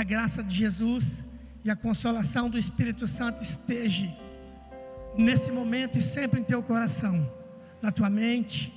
a 0.00 0.02
graça 0.02 0.42
de 0.42 0.54
Jesus 0.54 1.22
e 1.62 1.70
a 1.70 1.76
consolação 1.76 2.48
do 2.48 2.58
Espírito 2.58 3.06
Santo 3.06 3.42
esteja 3.42 4.10
nesse 5.14 5.52
momento 5.52 5.98
e 5.98 6.00
sempre 6.00 6.40
em 6.40 6.42
teu 6.42 6.62
coração, 6.62 7.30
na 7.82 7.92
tua 7.92 8.08
mente, 8.08 8.72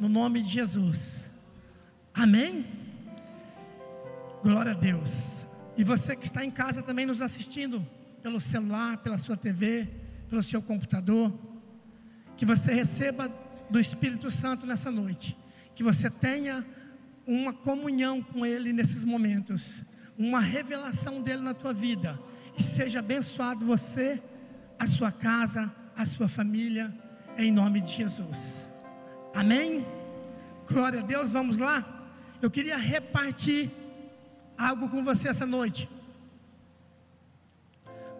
no 0.00 0.08
nome 0.08 0.42
de 0.42 0.48
Jesus. 0.48 1.30
Amém? 2.12 2.66
Glória 4.42 4.72
a 4.72 4.74
Deus. 4.74 5.46
E 5.76 5.84
você 5.84 6.16
que 6.16 6.26
está 6.26 6.44
em 6.44 6.50
casa 6.50 6.82
também 6.82 7.06
nos 7.06 7.22
assistindo 7.22 7.86
pelo 8.20 8.40
celular, 8.40 8.96
pela 8.96 9.18
sua 9.18 9.36
TV, 9.36 9.88
pelo 10.28 10.42
seu 10.42 10.60
computador, 10.60 11.32
que 12.36 12.44
você 12.44 12.74
receba 12.74 13.32
do 13.70 13.78
Espírito 13.78 14.32
Santo 14.32 14.66
nessa 14.66 14.90
noite, 14.90 15.38
que 15.76 15.84
você 15.84 16.10
tenha 16.10 16.66
uma 17.24 17.52
comunhão 17.52 18.20
com 18.20 18.44
Ele 18.44 18.72
nesses 18.72 19.04
momentos, 19.04 19.84
uma 20.18 20.40
revelação 20.40 21.20
dele 21.20 21.42
na 21.42 21.54
tua 21.54 21.72
vida, 21.72 22.18
e 22.58 22.62
seja 22.62 23.00
abençoado 23.00 23.66
você, 23.66 24.22
a 24.78 24.86
sua 24.86 25.12
casa, 25.12 25.72
a 25.96 26.06
sua 26.06 26.28
família, 26.28 26.92
em 27.36 27.52
nome 27.52 27.80
de 27.80 27.92
Jesus. 27.92 28.68
Amém? 29.34 29.86
Glória 30.66 31.00
a 31.00 31.02
Deus, 31.02 31.30
vamos 31.30 31.58
lá? 31.58 32.08
Eu 32.40 32.50
queria 32.50 32.76
repartir 32.76 33.70
algo 34.56 34.88
com 34.88 35.04
você 35.04 35.28
essa 35.28 35.46
noite. 35.46 35.88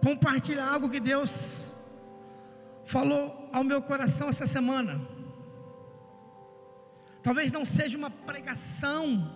Compartilhar 0.03 0.69
algo 0.71 0.91
que 0.91 1.01
Deus 1.01 1.73
falou 2.85 3.49
ao 3.53 3.65
meu 3.65 3.83
coração 3.83 4.29
essa 4.29 4.47
semana. 4.47 5.01
Talvez 7.23 7.51
não 7.51 7.65
seja 7.65 7.99
uma 7.99 8.11
pregação 8.11 9.35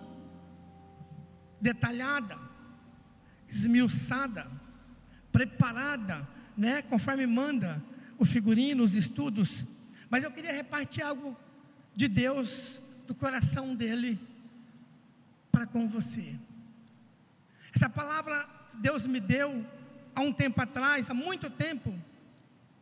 detalhada, 1.59 2.37
esmiuçada, 3.51 4.49
preparada, 5.31 6.27
né, 6.55 6.81
conforme 6.81 7.27
manda 7.27 7.83
o 8.17 8.25
figurino, 8.25 8.83
os 8.83 8.95
estudos, 8.95 9.65
mas 10.09 10.23
eu 10.23 10.31
queria 10.31 10.53
repartir 10.53 11.03
algo 11.03 11.37
de 11.95 12.07
Deus, 12.07 12.81
do 13.05 13.13
coração 13.13 13.75
dele 13.75 14.19
para 15.51 15.67
com 15.67 15.87
você. 15.87 16.39
Essa 17.73 17.89
palavra 17.89 18.47
Deus 18.75 19.05
me 19.05 19.19
deu 19.19 19.65
há 20.15 20.21
um 20.21 20.31
tempo 20.31 20.61
atrás, 20.61 21.09
há 21.09 21.13
muito 21.13 21.49
tempo, 21.49 21.93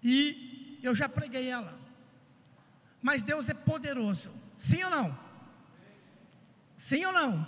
e 0.04 0.80
eu 0.84 0.96
já 0.96 1.10
preguei 1.10 1.50
ela. 1.50 1.78
Mas 3.02 3.24
Deus 3.24 3.50
é 3.50 3.54
poderoso, 3.54 4.30
sim 4.58 4.84
ou 4.84 4.92
não? 4.92 5.18
Sim 6.76 7.06
ou 7.06 7.14
não? 7.14 7.48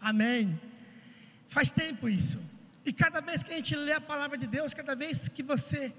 Amém. 0.00 0.58
Faz 1.50 1.70
tempo 1.70 2.08
isso. 2.08 2.38
E 2.84 2.92
cada 2.92 3.20
vez 3.20 3.42
que 3.42 3.52
a 3.52 3.56
gente 3.56 3.76
lê 3.76 3.92
a 3.92 4.00
palavra 4.00 4.38
de 4.38 4.46
Deus, 4.46 4.72
cada 4.72 4.94
vez 4.94 5.28
que 5.28 5.42
você 5.42 5.92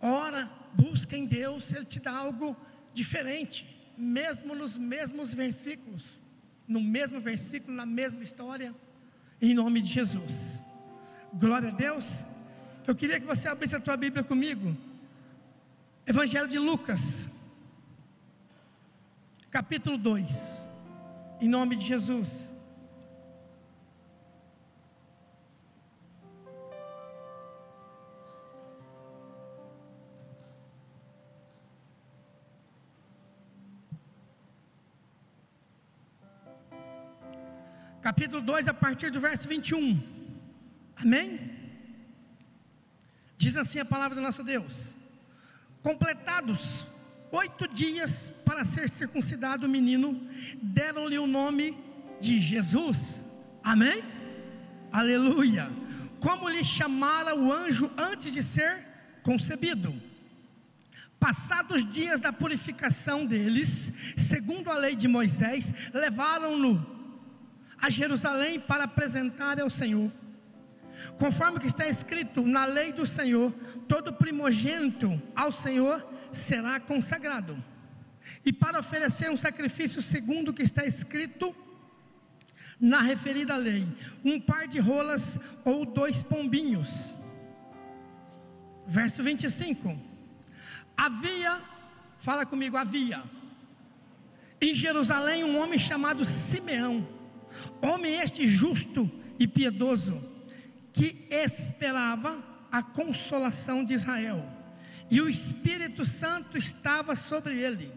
ora, 0.00 0.50
busca 0.74 1.16
em 1.16 1.26
Deus, 1.26 1.72
Ele 1.72 1.84
te 1.84 2.00
dá 2.00 2.12
algo 2.16 2.56
diferente, 2.92 3.58
mesmo 3.96 4.54
nos 4.54 4.76
mesmos 4.76 5.32
versículos, 5.32 6.18
no 6.66 6.80
mesmo 6.80 7.20
versículo, 7.20 7.76
na 7.76 7.86
mesma 7.86 8.24
história 8.24 8.74
em 9.40 9.54
nome 9.54 9.82
de 9.82 9.92
Jesus. 9.92 10.60
Glória 11.32 11.68
a 11.68 11.72
Deus. 11.72 12.24
Eu 12.86 12.94
queria 12.94 13.20
que 13.20 13.26
você 13.26 13.48
abrisse 13.48 13.76
a 13.76 13.80
tua 13.80 13.96
Bíblia 13.96 14.24
comigo. 14.24 14.74
Evangelho 16.06 16.48
de 16.48 16.58
Lucas, 16.58 17.28
capítulo 19.50 19.98
2. 19.98 20.66
Em 21.40 21.48
nome 21.48 21.76
de 21.76 21.84
Jesus. 21.84 22.50
2, 38.46 38.68
a 38.68 38.74
partir 38.74 39.10
do 39.10 39.20
verso 39.20 39.48
21. 39.48 40.00
Amém? 40.96 41.50
Diz 43.36 43.56
assim 43.56 43.78
a 43.80 43.84
palavra 43.84 44.14
do 44.14 44.22
nosso 44.22 44.42
Deus: 44.42 44.94
Completados 45.82 46.86
oito 47.30 47.68
dias 47.68 48.32
para 48.44 48.64
ser 48.64 48.88
circuncidado 48.88 49.66
o 49.66 49.68
menino, 49.68 50.08
deram-lhe 50.62 51.18
o 51.18 51.26
nome 51.26 51.76
de 52.20 52.40
Jesus. 52.40 53.22
Amém? 53.62 54.02
Aleluia. 54.90 55.70
Como 56.20 56.48
lhe 56.48 56.64
chamara 56.64 57.34
o 57.34 57.52
anjo 57.52 57.90
antes 57.98 58.32
de 58.32 58.42
ser 58.42 58.84
concebido. 59.22 59.92
Passados 61.18 61.78
os 61.78 61.90
dias 61.90 62.20
da 62.20 62.32
purificação 62.32 63.26
deles, 63.26 63.92
segundo 64.16 64.70
a 64.70 64.76
lei 64.76 64.94
de 64.94 65.08
Moisés, 65.08 65.72
levaram-no 65.92 66.95
a 67.80 67.90
Jerusalém 67.90 68.58
para 68.58 68.84
apresentar 68.84 69.60
ao 69.60 69.70
Senhor. 69.70 70.10
Conforme 71.18 71.60
que 71.60 71.66
está 71.66 71.86
escrito 71.86 72.42
na 72.42 72.64
lei 72.64 72.92
do 72.92 73.06
Senhor, 73.06 73.52
todo 73.88 74.12
primogênito 74.12 75.20
ao 75.34 75.52
Senhor 75.52 76.06
será 76.32 76.80
consagrado. 76.80 77.62
E 78.44 78.52
para 78.52 78.80
oferecer 78.80 79.30
um 79.30 79.36
sacrifício 79.36 80.02
segundo 80.02 80.50
o 80.50 80.54
que 80.54 80.62
está 80.62 80.84
escrito 80.84 81.54
na 82.78 83.00
referida 83.00 83.56
lei, 83.56 83.86
um 84.24 84.38
par 84.38 84.68
de 84.68 84.78
rolas 84.78 85.38
ou 85.64 85.86
dois 85.86 86.22
pombinhos. 86.22 87.16
Verso 88.86 89.22
25. 89.22 89.98
Havia, 90.96 91.62
fala 92.18 92.44
comigo, 92.44 92.76
havia 92.76 93.22
em 94.60 94.74
Jerusalém 94.74 95.44
um 95.44 95.58
homem 95.60 95.78
chamado 95.78 96.24
Simeão 96.24 97.06
Homem 97.82 98.14
este 98.20 98.46
justo 98.46 99.10
e 99.38 99.46
piedoso, 99.46 100.22
que 100.92 101.26
esperava 101.30 102.42
a 102.70 102.82
consolação 102.82 103.84
de 103.84 103.94
Israel, 103.94 104.44
e 105.10 105.20
o 105.20 105.28
Espírito 105.28 106.04
Santo 106.04 106.58
estava 106.58 107.14
sobre 107.14 107.56
ele. 107.56 107.92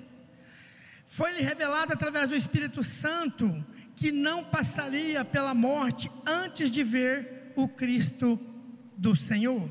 Foi-lhe 1.07 1.41
revelado 1.41 1.91
através 1.91 2.29
do 2.29 2.35
Espírito 2.35 2.83
Santo 2.83 3.65
que 3.95 4.11
não 4.11 4.43
passaria 4.43 5.25
pela 5.25 5.53
morte 5.53 6.09
antes 6.25 6.71
de 6.71 6.83
ver 6.83 7.51
o 7.55 7.67
Cristo 7.67 8.39
do 8.95 9.15
Senhor. 9.15 9.69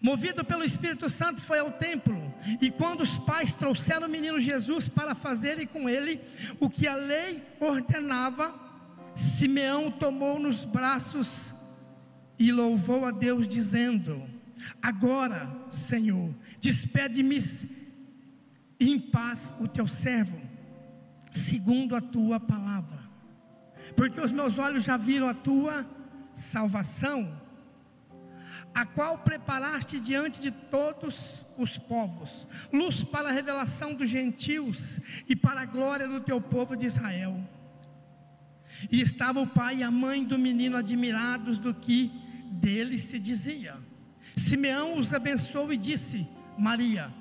Movido 0.00 0.44
pelo 0.44 0.64
Espírito 0.64 1.08
Santo, 1.08 1.40
foi 1.40 1.60
ao 1.60 1.70
templo. 1.70 2.34
E 2.60 2.70
quando 2.70 3.02
os 3.02 3.18
pais 3.20 3.54
trouxeram 3.54 4.08
o 4.08 4.10
menino 4.10 4.40
Jesus 4.40 4.88
para 4.88 5.14
fazerem 5.14 5.66
com 5.66 5.88
ele 5.88 6.20
o 6.58 6.68
que 6.68 6.88
a 6.88 6.96
lei 6.96 7.42
ordenava, 7.60 8.52
Simeão 9.14 9.90
tomou 9.90 10.38
nos 10.38 10.64
braços 10.64 11.54
e 12.38 12.50
louvou 12.50 13.04
a 13.04 13.10
Deus, 13.10 13.46
dizendo: 13.46 14.22
Agora, 14.80 15.50
Senhor, 15.70 16.34
despede-me 16.60 17.38
em 18.80 18.98
paz 18.98 19.54
o 19.60 19.68
teu 19.68 19.86
servo, 19.86 20.40
segundo 21.30 21.94
a 21.94 22.00
tua 22.00 22.40
palavra, 22.40 22.98
porque 23.96 24.20
os 24.20 24.32
meus 24.32 24.58
olhos 24.58 24.84
já 24.84 24.96
viram 24.96 25.28
a 25.28 25.34
tua 25.34 25.86
salvação, 26.34 27.40
a 28.74 28.86
qual 28.86 29.18
preparaste 29.18 30.00
diante 30.00 30.40
de 30.40 30.50
todos 30.50 31.44
os 31.58 31.76
povos, 31.76 32.46
luz 32.72 33.04
para 33.04 33.28
a 33.28 33.32
revelação 33.32 33.94
dos 33.94 34.08
gentios 34.08 34.98
e 35.28 35.36
para 35.36 35.60
a 35.60 35.66
glória 35.66 36.08
do 36.08 36.20
teu 36.20 36.40
povo 36.40 36.74
de 36.74 36.86
Israel. 36.86 37.38
E 38.90 39.00
estava 39.00 39.40
o 39.40 39.46
pai 39.46 39.78
e 39.78 39.82
a 39.82 39.90
mãe 39.90 40.24
do 40.24 40.38
menino 40.38 40.76
admirados 40.76 41.58
do 41.58 41.74
que 41.74 42.10
dele 42.50 42.98
se 42.98 43.18
dizia. 43.18 43.76
Simeão 44.36 44.98
os 44.98 45.12
abençoou 45.12 45.72
e 45.72 45.76
disse: 45.76 46.26
Maria. 46.58 47.12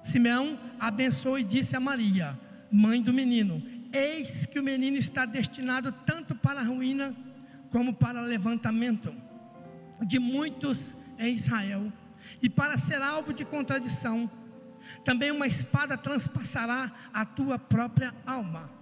Simeão 0.00 0.58
abençoou 0.78 1.38
e 1.38 1.44
disse 1.44 1.76
a 1.76 1.80
Maria, 1.80 2.38
mãe 2.70 3.02
do 3.02 3.12
menino: 3.12 3.62
Eis 3.92 4.46
que 4.46 4.58
o 4.58 4.62
menino 4.62 4.96
está 4.96 5.24
destinado 5.24 5.92
tanto 5.92 6.34
para 6.34 6.60
a 6.60 6.64
ruína 6.64 7.14
como 7.70 7.94
para 7.94 8.20
levantamento 8.20 9.14
de 10.06 10.18
muitos 10.18 10.96
em 11.18 11.34
Israel, 11.34 11.92
e 12.40 12.48
para 12.48 12.78
ser 12.78 13.02
alvo 13.02 13.32
de 13.32 13.44
contradição. 13.44 14.30
Também 15.04 15.30
uma 15.30 15.46
espada 15.46 15.98
transpassará 15.98 16.92
a 17.12 17.24
tua 17.24 17.58
própria 17.58 18.14
alma 18.24 18.77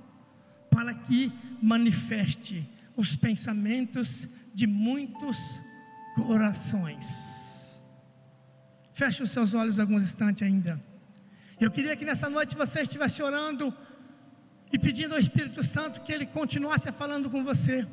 para 0.77 0.93
que 0.93 1.33
manifeste 1.63 2.69
os 2.95 3.17
pensamentos 3.17 4.29
de 4.53 4.67
muitos 4.67 5.39
corações. 6.15 7.07
Feche 8.93 9.23
os 9.23 9.31
seus 9.31 9.55
olhos 9.55 9.79
alguns 9.79 10.03
instantes 10.03 10.43
ainda. 10.47 10.79
Eu 11.59 11.71
queria 11.71 11.97
que 11.97 12.05
nessa 12.05 12.29
noite 12.29 12.55
você 12.55 12.83
estivesse 12.83 13.23
orando 13.23 13.75
e 14.71 14.79
pedindo 14.79 15.15
ao 15.15 15.21
Espírito 15.21 15.65
Santo 15.65 16.03
que 16.03 16.13
ele 16.13 16.27
continuasse 16.27 16.93
falando 16.93 17.31
com 17.31 17.43
você. 17.43 17.87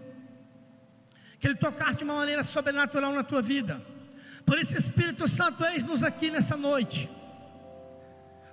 que 1.39 1.47
Ele 1.47 1.55
tocasse 1.55 1.97
de 1.97 2.05
uma 2.05 2.15
maneira 2.15 2.41
sobrenatural 2.41 3.11
na 3.11 3.21
tua 3.21 3.41
vida. 3.41 3.81
Por 4.45 4.57
isso, 4.57 4.77
Espírito 4.77 5.27
Santo, 5.27 5.63
eis-nos 5.65 6.01
aqui 6.01 6.31
nessa 6.31 6.55
noite, 6.55 7.09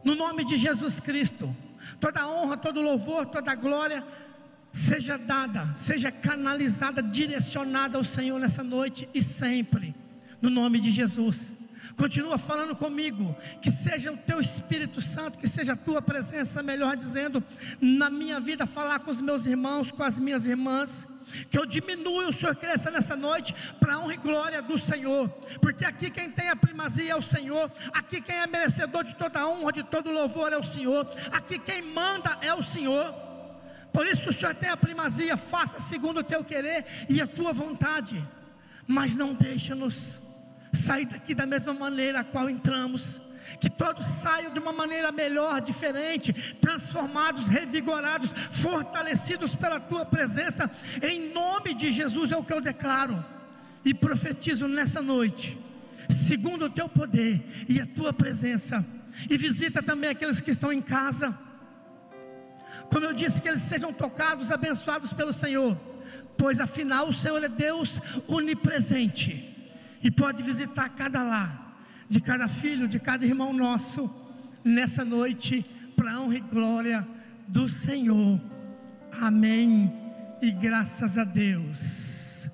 no 0.05 0.17
nome 0.17 0.44
de 0.44 0.56
Jesus 0.56 0.99
Cristo. 0.99 1.56
Toda 1.98 2.28
honra, 2.28 2.56
todo 2.56 2.81
louvor, 2.81 3.26
toda 3.26 3.54
glória 3.54 4.04
seja 4.72 5.16
dada, 5.19 5.72
seja 5.76 6.12
canalizada, 6.12 7.02
direcionada 7.02 7.98
ao 7.98 8.04
Senhor 8.04 8.38
nessa 8.38 8.62
noite 8.62 9.08
e 9.12 9.22
sempre, 9.22 9.94
no 10.40 10.48
nome 10.48 10.78
de 10.78 10.90
Jesus. 10.90 11.52
Continua 11.96 12.38
falando 12.38 12.75
comigo, 12.75 13.37
que 13.60 13.70
seja 13.70 14.12
o 14.12 14.16
teu 14.16 14.40
Espírito 14.40 15.02
Santo, 15.02 15.38
que 15.38 15.48
seja 15.48 15.72
a 15.72 15.76
tua 15.76 16.00
presença, 16.00 16.62
melhor 16.62 16.96
dizendo, 16.96 17.42
na 17.81 18.08
minha 18.08 18.40
vida, 18.40 18.66
falar 18.66 19.00
com 19.00 19.10
os 19.10 19.20
meus 19.20 19.44
irmãos, 19.44 19.90
com 19.90 20.02
as 20.02 20.19
minhas 20.19 20.46
irmãs, 20.46 21.06
que 21.50 21.59
eu 21.59 21.67
diminua 21.67 22.29
o 22.29 22.32
Senhor 22.32 22.55
cresça 22.55 22.91
nessa 22.91 23.17
noite 23.17 23.55
para 23.79 23.99
honra 23.99 24.15
e 24.15 24.17
glória 24.17 24.62
do 24.62 24.79
Senhor, 24.79 25.29
porque 25.61 25.85
aqui 25.85 26.11
quem 26.11 26.31
tem 26.31 26.49
a 26.49 26.56
primazia 26.56 27.12
é 27.12 27.17
o 27.17 27.23
Senhor, 27.23 27.71
aqui 27.93 28.21
quem 28.21 28.37
é 28.37 28.47
merecedor 28.47 29.05
de 29.05 29.15
toda 29.15 29.47
honra, 29.47 29.73
de 29.73 29.82
todo 29.82 30.11
louvor 30.11 30.53
é 30.53 30.59
o 30.59 30.65
Senhor, 30.65 31.06
aqui 31.32 31.59
quem 31.59 31.82
manda 31.82 32.38
é 32.43 32.53
o 32.55 32.62
Senhor. 32.62 33.15
Por 33.93 34.06
isso 34.06 34.31
o 34.31 34.32
Senhor 34.32 34.55
tem 34.55 34.71
a 34.71 34.77
primazia, 34.77 35.37
faça 35.37 35.81
segundo 35.81 36.21
o 36.21 36.25
teu 36.25 36.44
querer 36.44 36.85
e 37.09 37.21
a 37.21 37.27
tua 37.27 37.53
vontade, 37.53 38.25
mas 38.87 39.17
não 39.17 39.35
deixa-nos 39.35 40.21
sair 40.73 41.06
daqui 41.06 41.35
da 41.35 41.47
mesma 41.47 41.75
maneira 41.75 42.21
a 42.21 42.25
qual 42.25 42.49
entramos 42.49 43.21
que 43.60 43.70
todos 43.70 44.06
saiam 44.06 44.52
de 44.52 44.58
uma 44.58 44.72
maneira 44.72 45.10
melhor, 45.10 45.60
diferente, 45.60 46.32
transformados, 46.60 47.48
revigorados, 47.48 48.31
fortalecidos 48.50 49.54
pela 49.54 49.81
tua 49.81 50.04
presença, 50.04 50.70
em 51.02 51.32
nome 51.32 51.75
de 51.75 51.90
Jesus 51.90 52.31
é 52.31 52.37
o 52.37 52.44
que 52.44 52.52
eu 52.52 52.60
declaro 52.60 53.25
e 53.84 53.94
profetizo 53.94 54.69
nessa 54.69 55.00
noite, 55.00 55.58
segundo 56.08 56.66
o 56.66 56.70
teu 56.70 56.88
poder 56.88 57.42
e 57.69 57.81
a 57.81 57.87
tua 57.87 58.12
presença, 58.12 58.84
e 59.28 59.37
visita 59.37 59.82
também 59.82 60.10
aqueles 60.10 60.40
que 60.40 60.50
estão 60.50 60.72
em 60.72 60.81
casa, 60.81 61.37
como 62.90 63.06
eu 63.06 63.12
disse, 63.12 63.40
que 63.40 63.48
eles 63.48 63.62
sejam 63.62 63.92
tocados, 63.92 64.50
abençoados 64.50 65.12
pelo 65.12 65.32
Senhor, 65.32 65.76
pois 66.37 66.60
afinal 66.60 67.08
o 67.08 67.14
Senhor 67.14 67.42
é 67.42 67.48
Deus 67.48 68.00
onipresente 68.26 69.46
e 70.02 70.10
pode 70.10 70.42
visitar 70.42 70.88
cada 70.90 71.22
lar 71.22 71.69
de 72.11 72.21
cada 72.21 72.49
filho, 72.49 72.89
de 72.89 72.99
cada 72.99 73.25
irmão 73.25 73.53
nosso, 73.53 74.12
nessa 74.65 75.05
noite, 75.05 75.62
para 75.97 76.15
a 76.15 76.21
honra 76.21 76.39
e 76.39 76.41
glória 76.41 77.09
do 77.47 77.69
Senhor. 77.69 78.41
Amém. 79.12 79.93
E 80.43 80.51
graças 80.51 81.17
a 81.17 81.23
Deus. 81.23 82.51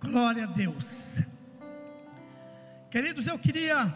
Glória 0.00 0.44
a 0.44 0.46
Deus. 0.46 1.18
Queridos, 2.88 3.26
eu 3.26 3.36
queria, 3.36 3.92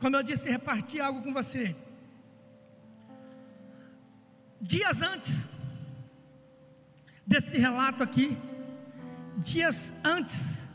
como 0.00 0.16
eu 0.16 0.22
disse, 0.22 0.48
repartir 0.48 1.02
algo 1.02 1.20
com 1.20 1.34
você. 1.34 1.76
Dias 4.58 5.02
antes 5.02 5.46
desse 7.26 7.58
relato 7.58 8.02
aqui, 8.02 8.36
dias 9.38 9.92
antes 10.04 10.66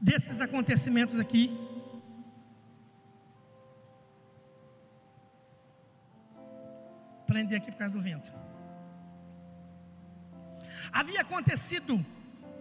desses 0.00 0.40
acontecimentos 0.40 1.18
aqui, 1.18 1.56
prender 7.26 7.58
aqui 7.60 7.70
por 7.72 7.78
causa 7.78 7.94
do 7.94 8.00
vento. 8.00 8.32
Havia 10.92 11.20
acontecido 11.20 12.04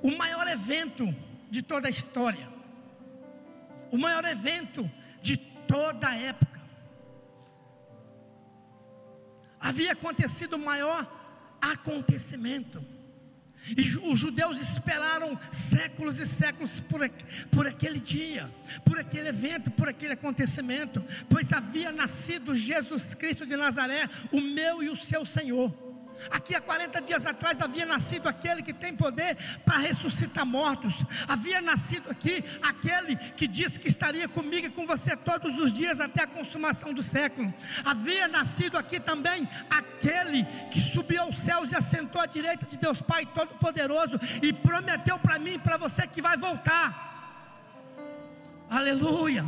o 0.02 0.18
maior 0.18 0.48
evento 0.48 1.06
de 1.50 1.62
toda 1.62 1.88
a 1.88 1.92
história, 1.92 2.50
o 3.92 3.98
maior 3.98 4.26
evento 4.26 4.90
de 5.22 5.38
toda 5.38 6.10
a 6.10 6.16
época. 6.16 6.60
Havia 9.60 9.94
acontecido 9.94 10.56
o 10.56 10.60
maior 10.60 11.08
acontecimento. 11.62 12.97
E 13.76 13.98
os 14.10 14.20
judeus 14.20 14.62
esperaram 14.62 15.38
séculos 15.52 16.20
e 16.20 16.26
séculos 16.26 16.80
por, 16.80 17.02
por 17.52 17.68
aquele 17.68 18.00
dia, 18.00 18.50
por 18.86 18.98
aquele 18.98 19.30
evento, 19.30 19.70
por 19.72 19.90
aquele 19.90 20.14
acontecimento, 20.14 21.04
pois 21.30 21.52
havia 21.52 21.92
nascido 21.92 22.56
Jesus 22.56 23.14
Cristo 23.14 23.46
de 23.46 23.56
Nazaré, 23.56 24.10
o 24.32 24.40
meu 24.40 24.82
e 24.82 24.90
o 24.90 24.96
seu 24.96 25.26
Senhor. 25.26 25.87
Aqui 26.32 26.56
há 26.56 26.62
40 26.62 27.02
dias 27.02 27.26
atrás 27.26 27.62
havia 27.62 27.86
nascido 27.86 28.28
aquele 28.28 28.62
que 28.62 28.74
tem 28.74 28.96
poder 28.96 29.38
para 29.66 29.78
ressuscitar 29.78 30.46
mortos. 30.46 30.94
Havia 31.28 31.62
nascido 31.62 32.10
aqui 32.10 32.44
aquele 32.62 33.16
que 33.16 33.48
disse 33.48 33.80
que 33.80 33.88
estaria 33.88 34.28
comigo 34.28 34.68
e 34.68 34.70
com 34.70 34.86
você 34.86 35.16
todos 35.16 35.58
os 35.58 35.72
dias 35.72 36.00
até 36.00 36.24
a 36.24 36.28
consumação 36.28 36.94
do 36.94 37.04
século. 37.04 37.54
Havia 37.86 38.28
nascido 38.28 38.78
aqui 38.78 39.00
também 39.00 39.48
aquele 39.70 40.44
que 40.72 40.82
subiu 40.82 41.22
aos 41.22 41.40
céus 41.40 41.72
e 41.72 41.76
assentou 41.76 42.22
à 42.22 42.26
direita 42.26 42.66
de 42.66 42.78
Deus 42.78 43.02
Pai 43.02 43.26
Todo-Poderoso 43.26 44.20
e 44.42 44.52
prometeu 44.52 45.20
para 45.20 45.40
mim 45.40 45.54
e 45.54 45.60
para 45.60 45.78
você 45.78 46.08
que 46.08 46.22
vai 46.22 46.36
voltar. 46.36 47.06
Aleluia. 48.70 49.46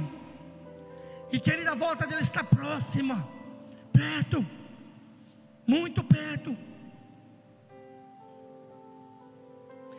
E 1.32 1.40
que 1.40 1.50
ele 1.52 1.64
da 1.64 1.76
volta 1.76 2.08
dele 2.08 2.22
está 2.22 2.44
próxima, 2.44 3.28
perto 3.92 4.59
muito 5.70 6.04
perto. 6.04 6.58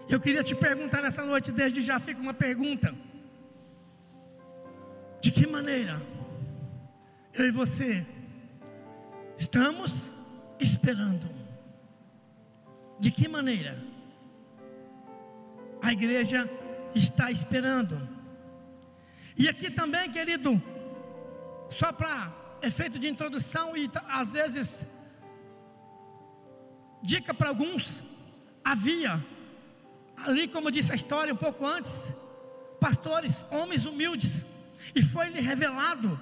Eu 0.09 0.19
queria 0.21 0.43
te 0.43 0.55
perguntar 0.55 1.01
nessa 1.03 1.25
noite, 1.25 1.53
desde 1.53 1.81
já 1.91 2.01
fica 2.01 2.21
uma 2.21 2.35
pergunta: 2.35 2.93
de 5.21 5.31
que 5.31 5.47
maneira 5.47 6.03
eu 7.33 7.47
e 7.47 7.53
você 7.53 8.05
estamos 9.39 10.11
esperando? 10.59 11.27
De 12.99 13.11
que 13.11 13.29
maneira 13.29 13.73
a 15.81 15.93
igreja 15.93 16.51
está 16.95 17.31
esperando? 17.31 17.97
E 19.39 19.49
aqui 19.49 19.71
também, 19.71 20.11
querido, 20.11 20.61
só 21.71 21.93
para 21.93 22.15
efeito 22.61 22.99
de 22.99 23.09
introdução 23.09 23.77
e 23.77 23.89
às 24.09 24.33
vezes 24.33 24.85
Dica 27.03 27.33
para 27.33 27.49
alguns: 27.49 28.03
havia 28.65 29.25
ali, 30.17 30.47
como 30.49 30.71
disse 30.71 30.93
a 30.93 30.95
história 30.95 31.33
um 31.33 31.37
pouco 31.37 31.67
antes, 31.67 32.13
pastores, 32.79 33.45
homens 33.51 33.85
humildes, 33.85 34.45
e 34.95 35.03
foi-lhe 35.03 35.41
revelado 35.41 36.19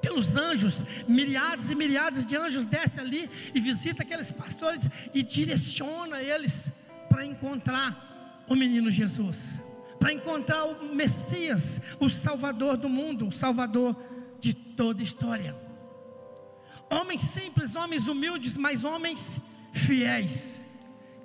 pelos 0.00 0.36
anjos, 0.36 0.84
milhares 1.06 1.70
e 1.70 1.74
milhares 1.74 2.24
de 2.24 2.36
anjos 2.36 2.64
desce 2.64 3.00
ali 3.00 3.28
e 3.54 3.60
visita 3.60 4.02
aqueles 4.02 4.30
pastores 4.30 4.88
e 5.12 5.22
direciona 5.22 6.22
eles 6.22 6.70
para 7.08 7.24
encontrar 7.24 8.44
o 8.48 8.54
menino 8.54 8.90
Jesus, 8.90 9.54
para 9.98 10.12
encontrar 10.12 10.64
o 10.64 10.94
Messias, 10.94 11.80
o 11.98 12.08
Salvador 12.08 12.76
do 12.76 12.88
mundo, 12.88 13.26
o 13.26 13.32
Salvador 13.32 13.96
de 14.38 14.54
toda 14.54 15.00
a 15.00 15.02
história. 15.02 15.56
Homens 16.88 17.22
simples, 17.22 17.74
homens 17.74 18.06
humildes, 18.06 18.56
mas 18.56 18.84
homens 18.84 19.40
fiéis, 19.72 20.60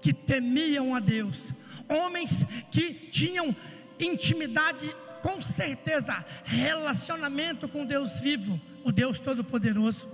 que 0.02 0.14
temiam 0.14 0.96
a 0.96 1.00
Deus, 1.00 1.54
homens 1.88 2.46
que 2.72 2.94
tinham 2.94 3.56
intimidade, 4.00 4.94
com 5.22 5.42
certeza, 5.42 6.26
relacionamento 6.44 7.68
com 7.68 7.86
Deus 7.86 8.20
vivo, 8.20 8.60
o 8.84 8.92
Deus 8.92 9.20
Todo-Poderoso. 9.20 10.12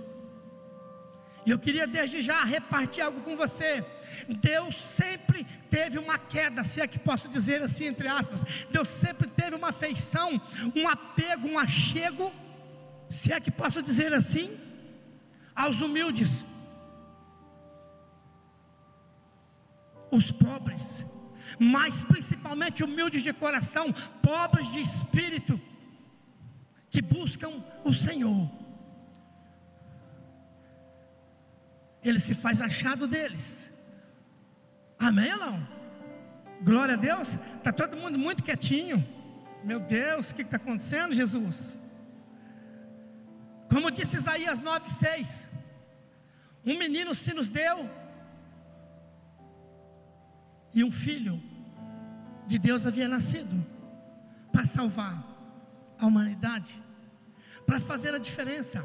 E 1.44 1.50
eu 1.50 1.58
queria 1.58 1.86
desde 1.86 2.20
já 2.22 2.44
repartir 2.44 3.02
algo 3.02 3.22
com 3.22 3.36
você. 3.36 3.84
Deus 4.28 4.76
sempre 4.76 5.44
teve 5.68 5.98
uma 5.98 6.18
queda, 6.18 6.62
se 6.62 6.80
é 6.80 6.86
que 6.86 6.98
posso 6.98 7.28
dizer 7.28 7.62
assim, 7.62 7.86
entre 7.86 8.08
aspas. 8.08 8.42
Deus 8.70 8.88
sempre 8.88 9.26
teve 9.28 9.56
uma 9.56 9.70
afeição, 9.70 10.40
um 10.76 10.86
apego, 10.86 11.48
um 11.48 11.58
achego, 11.58 12.32
se 13.08 13.32
é 13.32 13.40
que 13.40 13.50
posso 13.50 13.82
dizer 13.82 14.12
assim, 14.12 14.56
aos 15.54 15.80
humildes. 15.80 16.44
Os 20.10 20.30
pobres, 20.30 21.04
mas 21.58 22.04
principalmente 22.04 22.82
humildes 22.82 23.22
de 23.22 23.32
coração, 23.32 23.92
pobres 24.22 24.70
de 24.72 24.80
espírito, 24.80 25.60
que 26.88 27.00
buscam 27.00 27.62
o 27.84 27.92
Senhor. 27.92 28.50
Ele 32.02 32.18
se 32.18 32.34
faz 32.34 32.60
achado 32.60 33.06
deles. 33.06 33.70
Amém 34.98 35.32
ou 35.32 35.38
não? 35.38 35.68
Glória 36.62 36.94
a 36.94 36.96
Deus. 36.96 37.38
Está 37.56 37.72
todo 37.72 37.96
mundo 37.96 38.18
muito 38.18 38.42
quietinho. 38.42 39.06
Meu 39.62 39.78
Deus, 39.78 40.30
o 40.30 40.34
que 40.34 40.42
está 40.42 40.56
acontecendo, 40.56 41.14
Jesus? 41.14 41.78
Como 43.68 43.90
disse 43.90 44.16
Isaías 44.16 44.58
9,6: 44.58 45.46
Um 46.64 46.76
menino 46.78 47.14
se 47.14 47.32
nos 47.32 47.48
deu, 47.48 47.88
e 50.74 50.84
um 50.84 50.90
filho 50.90 51.42
de 52.46 52.58
Deus 52.58 52.86
havia 52.86 53.08
nascido 53.08 53.64
para 54.52 54.66
salvar 54.66 55.24
a 55.98 56.06
humanidade, 56.06 56.82
para 57.66 57.78
fazer 57.78 58.14
a 58.14 58.18
diferença 58.18 58.84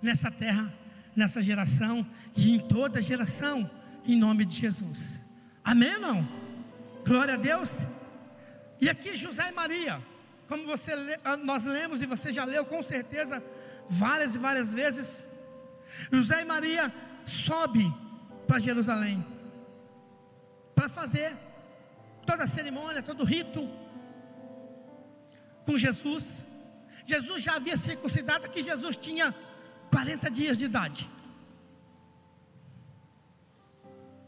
nessa 0.00 0.30
terra, 0.30 0.72
nessa 1.14 1.42
geração 1.42 2.06
e 2.36 2.54
em 2.54 2.58
toda 2.58 3.00
geração, 3.00 3.70
em 4.04 4.16
nome 4.16 4.44
de 4.44 4.56
Jesus. 4.56 5.22
Amém 5.64 5.94
ou 5.94 6.00
não? 6.00 6.28
Glória 7.06 7.34
a 7.34 7.36
Deus. 7.36 7.86
E 8.80 8.88
aqui 8.88 9.16
José 9.16 9.48
e 9.48 9.52
Maria, 9.52 10.00
como 10.48 10.66
você, 10.66 10.92
ah, 11.24 11.36
nós 11.36 11.64
lemos 11.64 12.02
e 12.02 12.06
você 12.06 12.32
já 12.32 12.44
leu 12.44 12.64
com 12.64 12.82
certeza 12.82 13.42
várias 13.88 14.34
e 14.34 14.38
várias 14.38 14.72
vezes, 14.72 15.28
José 16.10 16.42
e 16.42 16.44
Maria 16.44 16.92
sobe 17.24 17.92
para 18.46 18.58
Jerusalém 18.58 19.24
para 20.82 20.88
fazer 20.88 21.38
toda 22.26 22.42
a 22.42 22.46
cerimônia, 22.46 23.00
todo 23.00 23.20
o 23.20 23.24
rito 23.24 23.60
com 25.64 25.78
Jesus. 25.78 26.44
Jesus 27.06 27.40
já 27.40 27.54
havia 27.54 27.76
circuncidado 27.76 28.50
que 28.50 28.62
Jesus 28.70 28.96
tinha 28.96 29.32
40 29.92 30.28
dias 30.28 30.58
de 30.58 30.64
idade. 30.64 31.08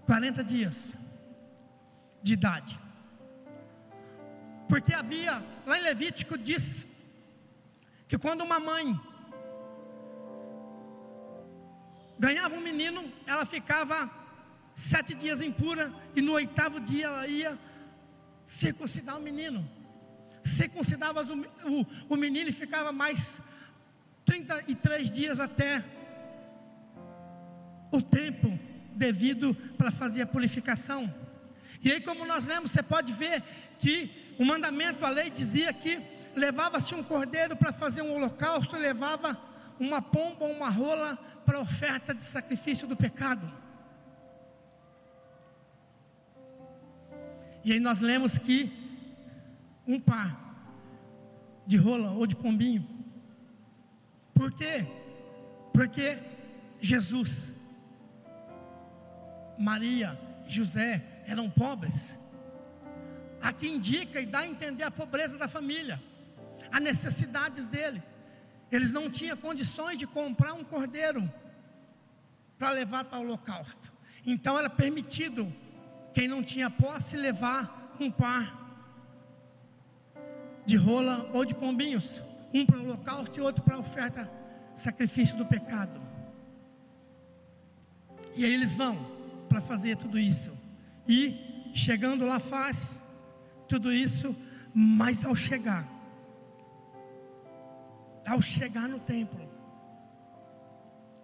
40 0.07 0.45
dias 0.45 0.97
de 2.23 2.35
idade. 2.35 2.79
Porque 4.69 4.95
havia, 4.95 5.43
lá 5.67 5.77
em 5.77 5.83
Levítico 5.83 6.39
diz 6.39 6.87
que 8.07 8.17
quando 8.17 8.43
uma 8.43 8.61
mãe 8.61 8.87
ganhava 12.17 12.55
um 12.55 12.61
menino, 12.61 13.13
ela 13.27 13.45
ficava 13.45 14.09
sete 14.75 15.15
dias 15.15 15.41
impura, 15.41 15.93
e 16.15 16.21
no 16.21 16.33
oitavo 16.33 16.81
dia 16.81 17.07
ela 17.07 17.27
ia 17.27 17.59
circuncidar 18.47 19.17
o 19.17 19.23
menino. 19.23 19.69
Circuncidava 20.43 21.23
o, 21.23 21.81
o, 21.81 21.87
o 22.11 22.17
menino 22.17 22.51
e 22.51 22.53
ficava 22.53 22.93
mais 22.93 23.41
33 24.25 25.11
dias 25.11 25.41
até 25.41 25.85
o 27.91 28.03
tempo 28.03 28.59
devido 28.95 29.55
para 29.77 29.91
fazer 29.91 30.23
a 30.23 30.27
purificação. 30.27 31.13
E 31.83 31.93
aí, 31.93 32.01
como 32.01 32.25
nós 32.25 32.47
lemos, 32.47 32.71
você 32.71 32.83
pode 32.83 33.13
ver 33.13 33.43
que 33.79 34.35
o 34.39 34.45
mandamento, 34.45 35.05
a 35.05 35.11
lei 35.11 35.31
dizia 35.31 35.73
que 35.73 36.01
levava-se 36.35 36.95
um 36.95 37.03
cordeiro 37.03 37.57
para 37.57 37.73
fazer 37.73 38.03
um 38.03 38.15
holocausto, 38.15 38.77
levava 38.77 39.41
uma 39.79 40.01
pomba 40.01 40.45
ou 40.45 40.53
uma 40.53 40.69
rola 40.69 41.17
para 41.45 41.61
oferta 41.61 42.15
de 42.15 42.23
sacrifício 42.23 42.87
do 42.87 42.97
pecado. 42.97 43.64
E 47.65 47.73
aí 47.73 47.81
nós 47.81 48.01
lemos 48.01 48.37
que 48.37 48.71
um 49.87 49.99
par 49.99 50.45
de 51.67 51.77
rola 51.77 52.11
ou 52.11 52.27
de 52.27 52.37
pombinho. 52.37 52.87
Por 54.35 54.53
quê? 54.53 54.87
Porque 55.73 56.19
Jesus, 56.81 57.53
Maria 59.59 60.19
José 60.47 61.03
eram 61.27 61.49
pobres. 61.49 62.19
Aqui 63.41 63.69
indica 63.69 64.21
e 64.21 64.27
dá 64.27 64.41
a 64.41 64.47
entender 64.47 64.83
a 64.83 64.91
pobreza 64.91 65.39
da 65.39 65.49
família, 65.49 66.03
as 66.71 66.83
necessidades 66.83 67.67
dele. 67.67 68.03
Eles 68.71 68.91
não 68.91 69.11
tinham 69.11 69.37
condições 69.37 69.99
de 69.99 70.07
comprar 70.07 70.53
um 70.55 70.65
cordeiro 70.65 71.31
para 72.59 72.71
levar 72.71 73.05
para 73.05 73.19
o 73.19 73.23
holocausto. 73.23 73.93
Então 74.27 74.59
era 74.59 74.71
permitido 74.71 75.53
quem 76.15 76.29
não 76.29 76.43
tinha 76.43 76.71
posse 76.71 77.17
levar 77.17 77.97
um 77.99 78.11
par 78.11 78.63
de 80.65 80.77
rola 80.77 81.29
ou 81.35 81.45
de 81.45 81.55
pombinhos, 81.55 82.23
um 82.53 82.65
para 82.65 82.79
o 82.79 82.85
holocausto 82.85 83.39
e 83.39 83.43
outro 83.43 83.63
para 83.63 83.75
a 83.75 83.81
oferta, 83.81 84.31
sacrifício 84.75 85.37
do 85.37 85.45
pecado. 85.45 86.01
E 88.35 88.45
aí 88.45 88.55
eles 88.55 88.75
vão 88.75 88.97
para 89.49 89.61
fazer 89.61 89.97
tudo 89.97 90.19
isso. 90.19 90.53
E 91.07 91.73
chegando 91.75 92.25
lá 92.25 92.39
faz 92.39 93.01
tudo 93.69 93.93
isso, 93.93 94.35
mas 94.73 95.25
ao 95.25 95.35
chegar, 95.35 95.89
ao 98.27 98.41
chegar 98.41 98.89
no 98.89 99.01
templo, 99.01 99.49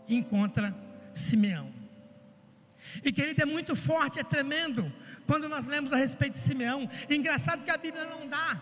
encontra 0.09 0.75
Simeão. 1.15 1.80
E 3.05 3.13
querido, 3.13 3.43
é 3.43 3.45
muito 3.45 3.75
forte, 3.77 4.19
é 4.19 4.25
tremendo, 4.25 4.93
quando 5.27 5.49
nós 5.49 5.67
lemos 5.67 5.93
a 5.93 5.97
respeito 5.97 6.35
de 6.35 6.41
Simeão. 6.41 6.89
engraçado 7.09 7.65
que 7.65 7.71
a 7.71 7.77
Bíblia 7.77 8.05
não 8.05 8.27
dá 8.27 8.61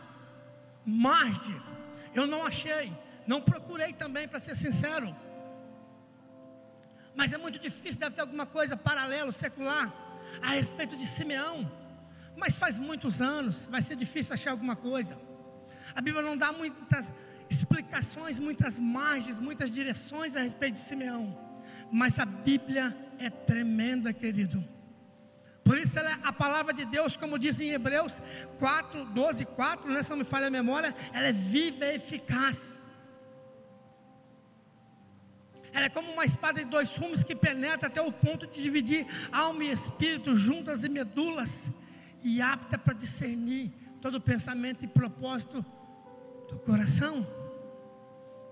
margem, 0.85 1.61
eu 2.14 2.26
não 2.26 2.47
achei, 2.47 2.92
não 3.26 3.40
procurei 3.40 3.92
também, 3.92 4.26
para 4.26 4.40
ser 4.40 4.56
sincero. 4.56 5.14
Mas 7.14 7.32
é 7.32 7.38
muito 7.38 7.58
difícil, 7.58 7.99
deve 7.99 8.14
ter 8.14 8.20
alguma 8.20 8.47
coisa 8.47 8.76
paralelo, 8.76 9.32
secular, 9.32 9.92
a 10.40 10.50
respeito 10.50 10.97
de 10.97 11.06
Simeão. 11.06 11.70
Mas 12.37 12.56
faz 12.56 12.78
muitos 12.78 13.20
anos, 13.20 13.66
vai 13.70 13.82
ser 13.82 13.97
difícil 13.97 14.32
achar 14.35 14.52
alguma 14.52 14.76
coisa. 14.76 15.18
A 15.94 16.00
Bíblia 16.00 16.23
não 16.23 16.37
dá 16.37 16.52
muitas 16.52 17.11
explicações, 17.50 18.38
muitas 18.38 18.78
margens, 18.78 19.38
muitas 19.38 19.70
direções 19.70 20.37
a 20.37 20.40
respeito 20.40 20.75
de 20.75 20.80
Simeão. 20.80 21.37
Mas 21.90 22.18
a 22.18 22.25
Bíblia 22.25 22.97
é 23.18 23.30
tremenda, 23.30 24.12
querido. 24.12 24.64
Por 25.64 25.78
isso 25.78 25.98
ela, 25.98 26.18
a 26.22 26.32
palavra 26.32 26.72
de 26.72 26.87
Deus, 26.87 27.14
como 27.14 27.38
diz 27.38 27.60
em 27.60 27.70
Hebreus 27.70 28.22
4, 28.58 29.04
12, 29.04 29.44
4, 29.44 29.92
né, 29.92 30.02
se 30.02 30.08
não 30.08 30.16
me 30.16 30.25
falha 30.25 30.46
a 30.46 30.50
memória, 30.50 30.94
ela 31.12 31.26
é 31.26 31.32
viva 31.32 31.84
e 31.84 31.96
eficaz. 31.96 32.78
Ela 35.75 35.87
é 35.87 35.88
como 35.90 36.10
uma 36.10 36.25
espada 36.25 36.60
de 36.60 36.64
dois 36.64 36.96
rumos 36.96 37.22
que 37.22 37.37
penetra 37.37 37.88
até 37.88 38.00
o 38.00 38.10
ponto 38.10 38.46
de 38.46 38.62
dividir 38.62 39.06
alma 39.30 39.64
e 39.64 39.70
espírito, 39.70 40.34
juntas 40.37 40.84
e 40.84 40.88
medulas, 40.88 41.70
e 42.25 42.40
apta 42.40 42.78
para 42.78 42.94
discernir 42.94 43.70
todo 44.00 44.14
o 44.14 44.20
pensamento 44.22 44.84
e 44.84 44.88
propósito 44.88 45.62
do 46.48 46.58
coração, 46.60 47.26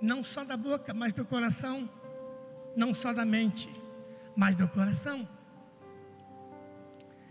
não 0.03 0.23
só 0.23 0.45
da 0.45 0.57
boca, 0.57 0.93
mas 0.93 1.15
do 1.15 1.25
coração, 1.25 1.89
não 2.77 2.93
só 2.93 3.11
da 3.11 3.25
mente 3.25 3.86
mas 4.37 4.55
do 4.55 4.69
coração. 4.69 5.27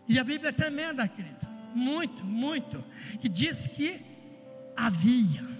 E 0.08 0.20
a 0.20 0.24
Bíblia 0.24 0.50
é 0.50 0.54
tremenda, 0.54 1.08
querido. 1.08 1.48
Muito, 1.74 2.24
muito. 2.24 2.84
E 3.24 3.30
diz 3.30 3.68
que 3.68 4.04
havia 4.76 5.56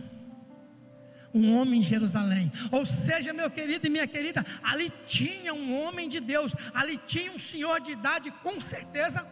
um 1.34 1.54
homem 1.58 1.82
em 1.82 1.84
Jerusalém. 1.84 2.52
Ou 2.72 2.86
seja, 2.86 3.34
meu 3.34 3.52
querido 3.52 3.86
e 3.86 3.90
minha 3.90 4.08
querida, 4.08 4.46
ali 4.64 4.92
tinha 5.06 5.54
um 5.54 5.82
homem 5.82 6.08
de 6.08 6.22
Deus, 6.22 6.54
ali 6.74 6.98
tinha 7.06 7.32
um 7.32 7.40
senhor 7.40 7.82
de 7.82 7.92
idade, 7.92 8.32
com 8.42 8.62
certeza, 8.62 9.28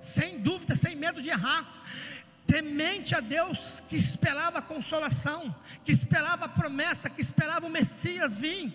sem 0.00 0.38
dúvida, 0.38 0.76
sem 0.76 0.94
medo 0.94 1.20
de 1.20 1.28
errar. 1.28 1.82
Temente 2.46 3.14
a 3.14 3.20
Deus, 3.20 3.82
que 3.88 3.96
esperava 3.96 4.62
consolação, 4.62 5.54
que 5.84 5.92
esperava 5.92 6.48
promessa, 6.48 7.10
que 7.10 7.20
esperava 7.20 7.66
o 7.66 7.70
Messias 7.70 8.38
vir. 8.38 8.72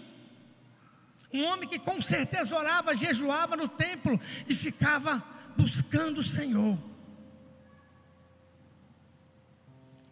Um 1.34 1.44
homem 1.46 1.68
que 1.68 1.80
com 1.80 2.02
certeza 2.02 2.56
orava, 2.56 2.96
jejuava 2.96 3.56
no 3.56 3.68
templo 3.68 4.20
e 4.48 4.56
ficava 4.56 5.24
buscando 5.58 6.20
o 6.20 6.24
Senhor, 6.24 6.78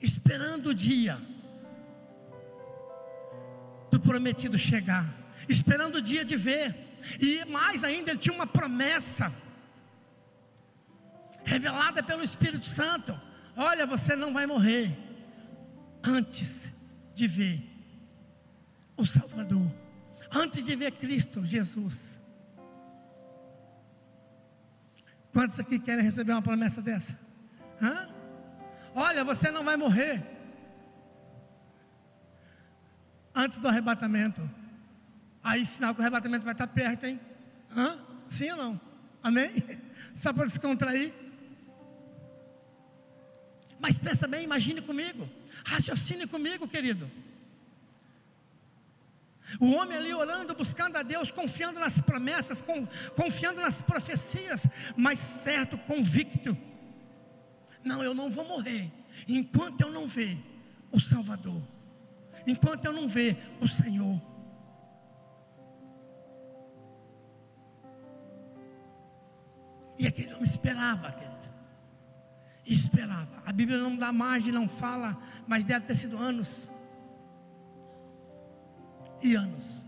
esperando 0.01 0.67
o 0.67 0.73
dia 0.73 1.17
do 3.91 3.99
prometido 3.99 4.57
chegar, 4.57 5.13
esperando 5.47 5.95
o 5.95 6.01
dia 6.01 6.25
de 6.25 6.35
ver, 6.35 6.75
e 7.19 7.45
mais 7.45 7.83
ainda, 7.83 8.11
ele 8.11 8.19
tinha 8.19 8.33
uma 8.33 8.47
promessa 8.47 9.33
revelada 11.43 12.01
pelo 12.01 12.23
Espírito 12.23 12.65
Santo: 12.65 13.19
olha, 13.55 13.85
você 13.85 14.15
não 14.15 14.33
vai 14.33 14.45
morrer 14.45 14.97
antes 16.03 16.71
de 17.13 17.27
ver 17.27 17.63
o 18.97 19.05
Salvador 19.05 19.82
antes 20.33 20.63
de 20.63 20.75
ver 20.75 20.91
Cristo 20.93 21.45
Jesus. 21.45 22.19
Quantos 25.31 25.59
aqui 25.59 25.79
querem 25.79 26.03
receber 26.03 26.31
uma 26.31 26.41
promessa 26.41 26.81
dessa? 26.81 27.17
Hã? 27.81 28.09
Olha, 28.95 29.23
você 29.23 29.49
não 29.49 29.63
vai 29.63 29.75
morrer 29.75 30.23
antes 33.33 33.57
do 33.57 33.67
arrebatamento. 33.67 34.47
Aí, 35.43 35.65
sinal 35.65 35.93
que 35.93 35.99
o 35.99 36.03
arrebatamento 36.03 36.45
vai 36.45 36.53
estar 36.53 36.67
perto, 36.67 37.05
hein? 37.05 37.19
Hã? 37.75 37.99
Sim 38.29 38.51
ou 38.51 38.57
não? 38.57 38.81
Amém? 39.21 39.51
Só 40.13 40.31
para 40.31 40.45
descontrair. 40.45 41.13
Mas 43.79 43.97
pensa 43.97 44.27
bem, 44.27 44.43
imagine 44.43 44.81
comigo, 44.81 45.29
raciocine 45.65 46.25
comigo, 46.25 46.67
querido. 46.67 47.09
O 49.59 49.71
homem 49.71 49.97
ali 49.97 50.13
orando, 50.13 50.55
buscando 50.55 50.97
a 50.97 51.03
Deus, 51.03 51.31
confiando 51.31 51.79
nas 51.79 52.01
promessas, 52.01 52.63
confiando 53.15 53.61
nas 53.61 53.81
profecias, 53.81 54.67
mas 54.95 55.19
certo, 55.19 55.77
convicto. 55.77 56.57
Não, 57.83 58.03
eu 58.03 58.13
não 58.13 58.31
vou 58.31 58.45
morrer 58.45 58.91
enquanto 59.27 59.81
eu 59.81 59.91
não 59.91 60.07
ver 60.07 60.37
o 60.91 60.99
Salvador, 60.99 61.61
enquanto 62.47 62.85
eu 62.85 62.93
não 62.93 63.07
ver 63.07 63.37
o 63.61 63.67
Senhor. 63.67 64.21
E 69.97 70.07
aquele 70.07 70.33
homem 70.33 70.43
esperava, 70.43 71.11
querido. 71.11 71.33
Esperava. 72.65 73.43
A 73.45 73.51
Bíblia 73.51 73.77
não 73.77 73.95
dá 73.95 74.11
margem, 74.11 74.51
não 74.51 74.67
fala, 74.67 75.21
mas 75.47 75.63
deve 75.63 75.85
ter 75.85 75.95
sido 75.95 76.17
anos 76.17 76.69
e 79.23 79.35
anos. 79.35 79.83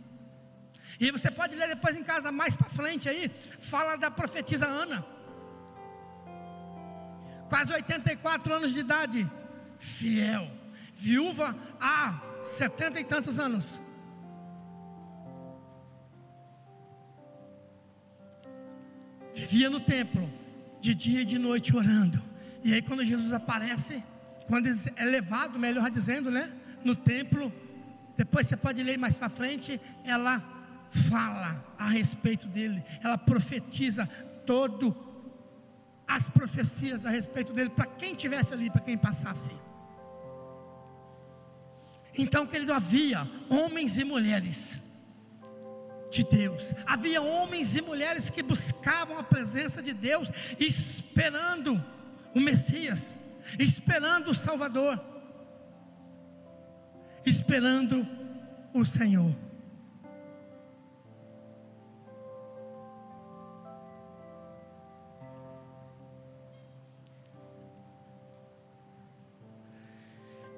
E 0.99 1.11
você 1.11 1.29
pode 1.29 1.55
ler 1.55 1.67
depois 1.67 1.97
em 1.97 2.03
casa, 2.03 2.31
mais 2.31 2.55
para 2.55 2.69
frente 2.69 3.09
aí, 3.09 3.29
fala 3.59 3.95
da 3.95 4.09
profetisa 4.09 4.65
Ana. 4.65 5.05
Quase 7.49 7.73
84 7.73 8.53
anos 8.53 8.73
de 8.73 8.79
idade, 8.79 9.29
fiel, 9.77 10.49
viúva 10.95 11.55
há 11.79 12.19
setenta 12.43 12.99
e 12.99 13.03
tantos 13.03 13.39
anos. 13.39 13.81
Vivia 19.33 19.69
no 19.69 19.81
templo, 19.81 20.31
de 20.79 20.95
dia 20.95 21.21
e 21.21 21.25
de 21.25 21.37
noite 21.37 21.75
orando. 21.75 22.23
E 22.63 22.73
aí, 22.73 22.81
quando 22.81 23.03
Jesus 23.03 23.33
aparece, 23.33 24.01
quando 24.47 24.67
é 24.95 25.05
levado, 25.05 25.59
melhor 25.59 25.89
dizendo, 25.89 26.31
né, 26.31 26.51
no 26.83 26.95
templo, 26.95 27.51
depois 28.15 28.47
você 28.47 28.57
pode 28.57 28.81
ler 28.83 28.97
mais 28.97 29.15
para 29.15 29.29
frente, 29.29 29.79
ela 30.03 30.43
fala 31.09 31.63
a 31.77 31.89
respeito 31.89 32.47
dele, 32.47 32.83
ela 33.03 33.17
profetiza 33.17 34.07
todo 34.45 34.95
as 36.07 36.29
profecias 36.29 37.05
a 37.05 37.09
respeito 37.09 37.51
dele 37.51 37.69
para 37.69 37.85
quem 37.85 38.15
tivesse 38.15 38.53
ali, 38.53 38.69
para 38.69 38.81
quem 38.81 38.97
passasse. 38.97 39.51
Então, 42.17 42.45
querido, 42.45 42.71
havia 42.71 43.29
homens 43.49 43.97
e 43.97 44.03
mulheres 44.05 44.79
de 46.09 46.23
Deus, 46.23 46.63
havia 46.85 47.21
homens 47.21 47.75
e 47.75 47.81
mulheres 47.81 48.29
que 48.29 48.41
buscavam 48.41 49.17
a 49.17 49.23
presença 49.23 49.81
de 49.81 49.93
Deus, 49.93 50.29
esperando 50.57 51.83
o 52.33 52.39
Messias, 52.39 53.17
esperando 53.59 54.31
o 54.31 54.35
Salvador 54.35 55.14
esperando 57.25 58.07
o 58.73 58.85
Senhor. 58.85 59.35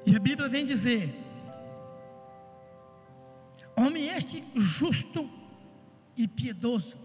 E 0.05 0.15
a 0.15 0.19
Bíblia 0.19 0.49
vem 0.49 0.65
dizer: 0.65 1.13
homem 3.75 4.09
este 4.09 4.43
justo 4.55 5.29
e 6.15 6.27
piedoso. 6.27 6.95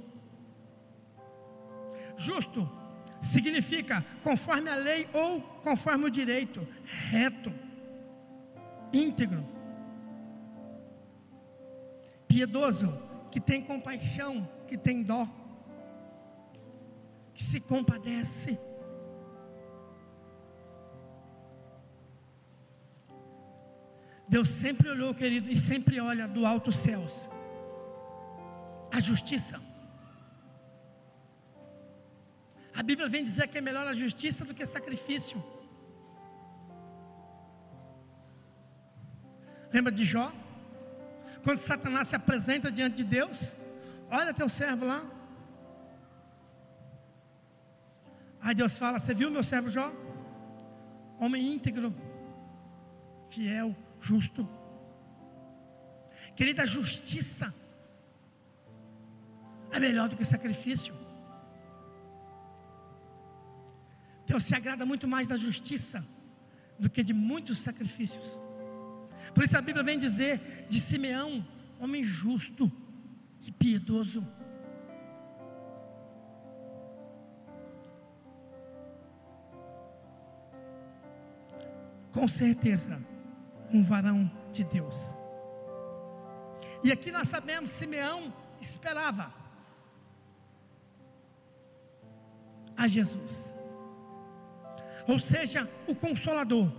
Justo 2.16 2.70
significa 3.20 4.04
conforme 4.22 4.70
a 4.70 4.74
lei 4.74 5.08
ou 5.12 5.40
conforme 5.40 6.06
o 6.06 6.10
direito, 6.10 6.66
reto 6.84 7.71
íntegro, 8.92 9.44
piedoso, 12.28 12.92
que 13.30 13.40
tem 13.40 13.62
compaixão, 13.62 14.48
que 14.66 14.76
tem 14.76 15.02
dó, 15.02 15.26
que 17.34 17.42
se 17.42 17.60
compadece. 17.60 18.58
Deus 24.28 24.48
sempre 24.48 24.88
olhou, 24.88 25.14
querido, 25.14 25.50
e 25.50 25.56
sempre 25.56 26.00
olha 26.00 26.26
do 26.26 26.46
alto 26.46 26.72
céus 26.72 27.28
a 28.92 29.00
justiça. 29.00 29.60
A 32.74 32.82
Bíblia 32.82 33.08
vem 33.08 33.24
dizer 33.24 33.48
que 33.48 33.56
é 33.56 33.60
melhor 33.60 33.86
a 33.86 33.94
justiça 33.94 34.44
do 34.44 34.54
que 34.54 34.64
sacrifício. 34.66 35.42
Lembra 39.72 39.90
de 39.90 40.04
Jó? 40.04 40.32
Quando 41.42 41.58
Satanás 41.58 42.08
se 42.08 42.16
apresenta 42.16 42.70
diante 42.70 42.96
de 42.96 43.04
Deus, 43.04 43.52
olha 44.10 44.34
teu 44.34 44.48
servo 44.48 44.86
lá. 44.86 45.02
Aí 48.40 48.54
Deus 48.54 48.76
fala: 48.76 49.00
Você 49.00 49.14
viu 49.14 49.30
meu 49.30 49.42
servo 49.42 49.68
Jó? 49.68 49.92
Homem 51.18 51.52
íntegro, 51.54 51.94
fiel, 53.30 53.74
justo. 54.00 54.48
Querida, 56.34 56.66
justiça 56.66 57.54
é 59.70 59.78
melhor 59.78 60.08
do 60.08 60.16
que 60.16 60.24
sacrifício. 60.24 60.94
Deus 64.26 64.44
se 64.44 64.54
agrada 64.54 64.84
muito 64.84 65.06
mais 65.06 65.28
da 65.28 65.36
justiça 65.36 66.04
do 66.78 66.90
que 66.90 67.02
de 67.02 67.12
muitos 67.12 67.58
sacrifícios. 67.58 68.41
Por 69.34 69.44
isso 69.44 69.56
a 69.56 69.62
Bíblia 69.62 69.84
vem 69.84 69.98
dizer 69.98 70.66
de 70.68 70.80
Simeão, 70.80 71.46
homem 71.78 72.04
justo 72.04 72.70
e 73.46 73.50
piedoso. 73.50 74.26
Com 82.12 82.28
certeza, 82.28 83.00
um 83.72 83.82
varão 83.82 84.30
de 84.52 84.64
Deus. 84.64 85.16
E 86.84 86.92
aqui 86.92 87.10
nós 87.10 87.28
sabemos, 87.28 87.70
Simeão 87.70 88.32
esperava 88.60 89.32
a 92.76 92.86
Jesus. 92.86 93.52
Ou 95.06 95.18
seja, 95.18 95.68
o 95.86 95.94
consolador 95.94 96.70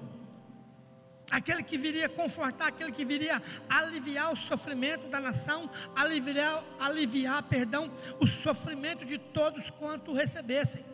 aquele 1.33 1.63
que 1.63 1.79
viria 1.79 2.07
confortar, 2.07 2.67
aquele 2.67 2.91
que 2.91 3.03
viria 3.03 3.41
aliviar 3.67 4.31
o 4.31 4.37
sofrimento 4.37 5.07
da 5.07 5.19
nação, 5.19 5.67
aliviar, 5.95 6.63
aliviar, 6.79 7.41
perdão, 7.41 7.91
o 8.19 8.27
sofrimento 8.27 9.03
de 9.03 9.17
todos 9.17 9.71
quanto 9.71 10.13
recebessem, 10.13 10.85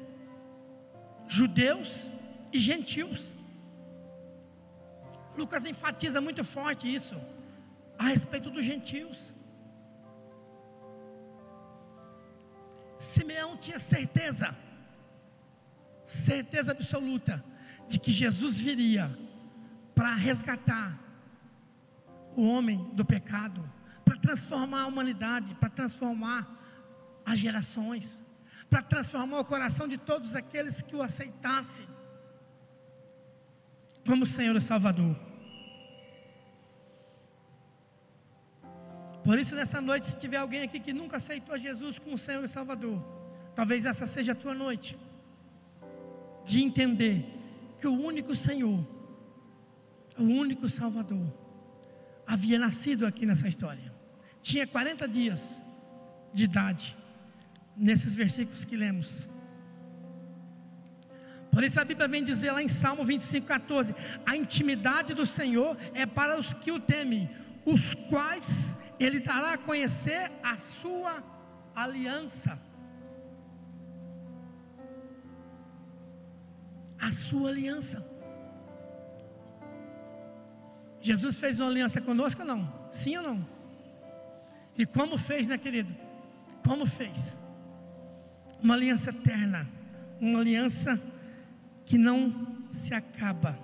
judeus 1.27 2.09
e 2.53 2.57
gentios. 2.57 3.35
Lucas 5.37 5.65
enfatiza 5.65 6.21
muito 6.21 6.45
forte 6.45 6.93
isso 6.99 7.15
a 7.97 8.05
respeito 8.05 8.49
dos 8.49 8.63
gentios. 8.63 9.33
Simeão 12.97 13.57
tinha 13.57 13.77
certeza, 13.77 14.57
certeza 16.05 16.71
absoluta, 16.71 17.43
de 17.89 17.99
que 17.99 18.11
Jesus 18.11 18.57
viria 18.57 19.05
para 19.99 20.15
resgatar 20.15 20.97
o 22.33 22.47
homem 22.47 22.89
do 22.93 23.03
pecado, 23.03 23.69
para 24.05 24.15
transformar 24.17 24.83
a 24.83 24.87
humanidade, 24.87 25.53
para 25.55 25.69
transformar 25.69 26.47
as 27.25 27.37
gerações, 27.37 28.23
para 28.69 28.81
transformar 28.81 29.41
o 29.41 29.43
coração 29.43 29.89
de 29.89 29.97
todos 29.97 30.35
aqueles 30.35 30.81
que 30.81 30.95
o 30.95 31.01
aceitassem 31.01 31.85
como 34.07 34.25
Senhor 34.25 34.55
e 34.55 34.61
Salvador. 34.61 35.17
Por 39.25 39.37
isso, 39.37 39.53
nessa 39.53 39.81
noite, 39.81 40.05
se 40.05 40.17
tiver 40.17 40.37
alguém 40.37 40.61
aqui 40.61 40.79
que 40.79 40.93
nunca 40.93 41.17
aceitou 41.17 41.59
Jesus 41.59 41.99
como 41.99 42.17
Senhor 42.17 42.45
e 42.45 42.47
Salvador, 42.47 43.03
talvez 43.53 43.85
essa 43.85 44.07
seja 44.07 44.31
a 44.31 44.35
tua 44.43 44.53
noite, 44.53 44.97
de 46.45 46.63
entender 46.63 47.25
que 47.81 47.87
o 47.87 47.91
único 47.93 48.33
Senhor 48.33 48.98
o 50.19 50.23
único 50.23 50.67
Salvador, 50.67 51.33
havia 52.27 52.59
nascido 52.59 53.05
aqui 53.05 53.25
nessa 53.25 53.47
história. 53.47 53.91
Tinha 54.41 54.67
40 54.67 55.07
dias 55.07 55.61
de 56.33 56.43
idade, 56.43 56.95
nesses 57.75 58.13
versículos 58.13 58.65
que 58.65 58.75
lemos. 58.75 59.27
Por 61.51 61.63
isso 61.63 61.79
a 61.79 61.85
Bíblia 61.85 62.07
vem 62.07 62.23
dizer 62.23 62.51
lá 62.51 62.61
em 62.61 62.69
Salmo 62.69 63.03
25, 63.03 63.47
14: 63.47 63.95
A 64.25 64.35
intimidade 64.35 65.13
do 65.13 65.25
Senhor 65.25 65.77
é 65.93 66.05
para 66.05 66.39
os 66.39 66.53
que 66.53 66.71
o 66.71 66.79
temem, 66.79 67.29
os 67.65 67.93
quais 68.09 68.77
Ele 68.99 69.19
dará 69.19 69.53
a 69.53 69.57
conhecer 69.57 70.31
a 70.43 70.57
sua 70.57 71.23
aliança. 71.75 72.59
A 76.99 77.11
sua 77.11 77.49
aliança. 77.49 78.08
Jesus 81.01 81.37
fez 81.37 81.59
uma 81.59 81.67
aliança 81.69 82.01
conosco 82.01 82.41
ou 82.41 82.47
não? 82.47 82.73
Sim 82.91 83.17
ou 83.17 83.23
não? 83.23 83.47
E 84.77 84.85
como 84.85 85.17
fez, 85.17 85.47
né, 85.47 85.57
querido? 85.57 85.95
Como 86.65 86.85
fez? 86.85 87.37
Uma 88.61 88.73
aliança 88.73 89.09
eterna, 89.09 89.69
uma 90.19 90.39
aliança 90.39 91.01
que 91.85 91.97
não 91.97 92.65
se 92.69 92.93
acaba. 92.93 93.57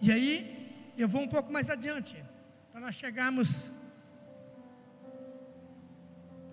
E 0.00 0.10
aí, 0.10 0.92
eu 0.98 1.08
vou 1.08 1.22
um 1.22 1.28
pouco 1.28 1.52
mais 1.52 1.70
adiante, 1.70 2.22
para 2.70 2.80
nós 2.80 2.94
chegarmos 2.94 3.72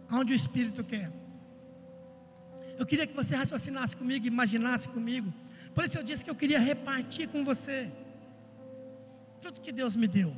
aonde 0.07 0.33
o 0.33 0.35
Espírito 0.35 0.83
quer. 0.83 1.11
Eu 2.77 2.85
queria 2.85 3.05
que 3.05 3.13
você 3.13 3.35
raciocinasse 3.35 3.97
comigo, 3.97 4.25
imaginasse 4.25 4.87
comigo. 4.87 5.33
Por 5.73 5.85
isso 5.85 5.97
eu 5.97 6.03
disse 6.03 6.23
que 6.23 6.29
eu 6.29 6.35
queria 6.35 6.59
repartir 6.59 7.27
com 7.29 7.43
você 7.43 7.91
tudo 9.41 9.61
que 9.61 9.71
Deus 9.71 9.95
me 9.95 10.07
deu, 10.07 10.35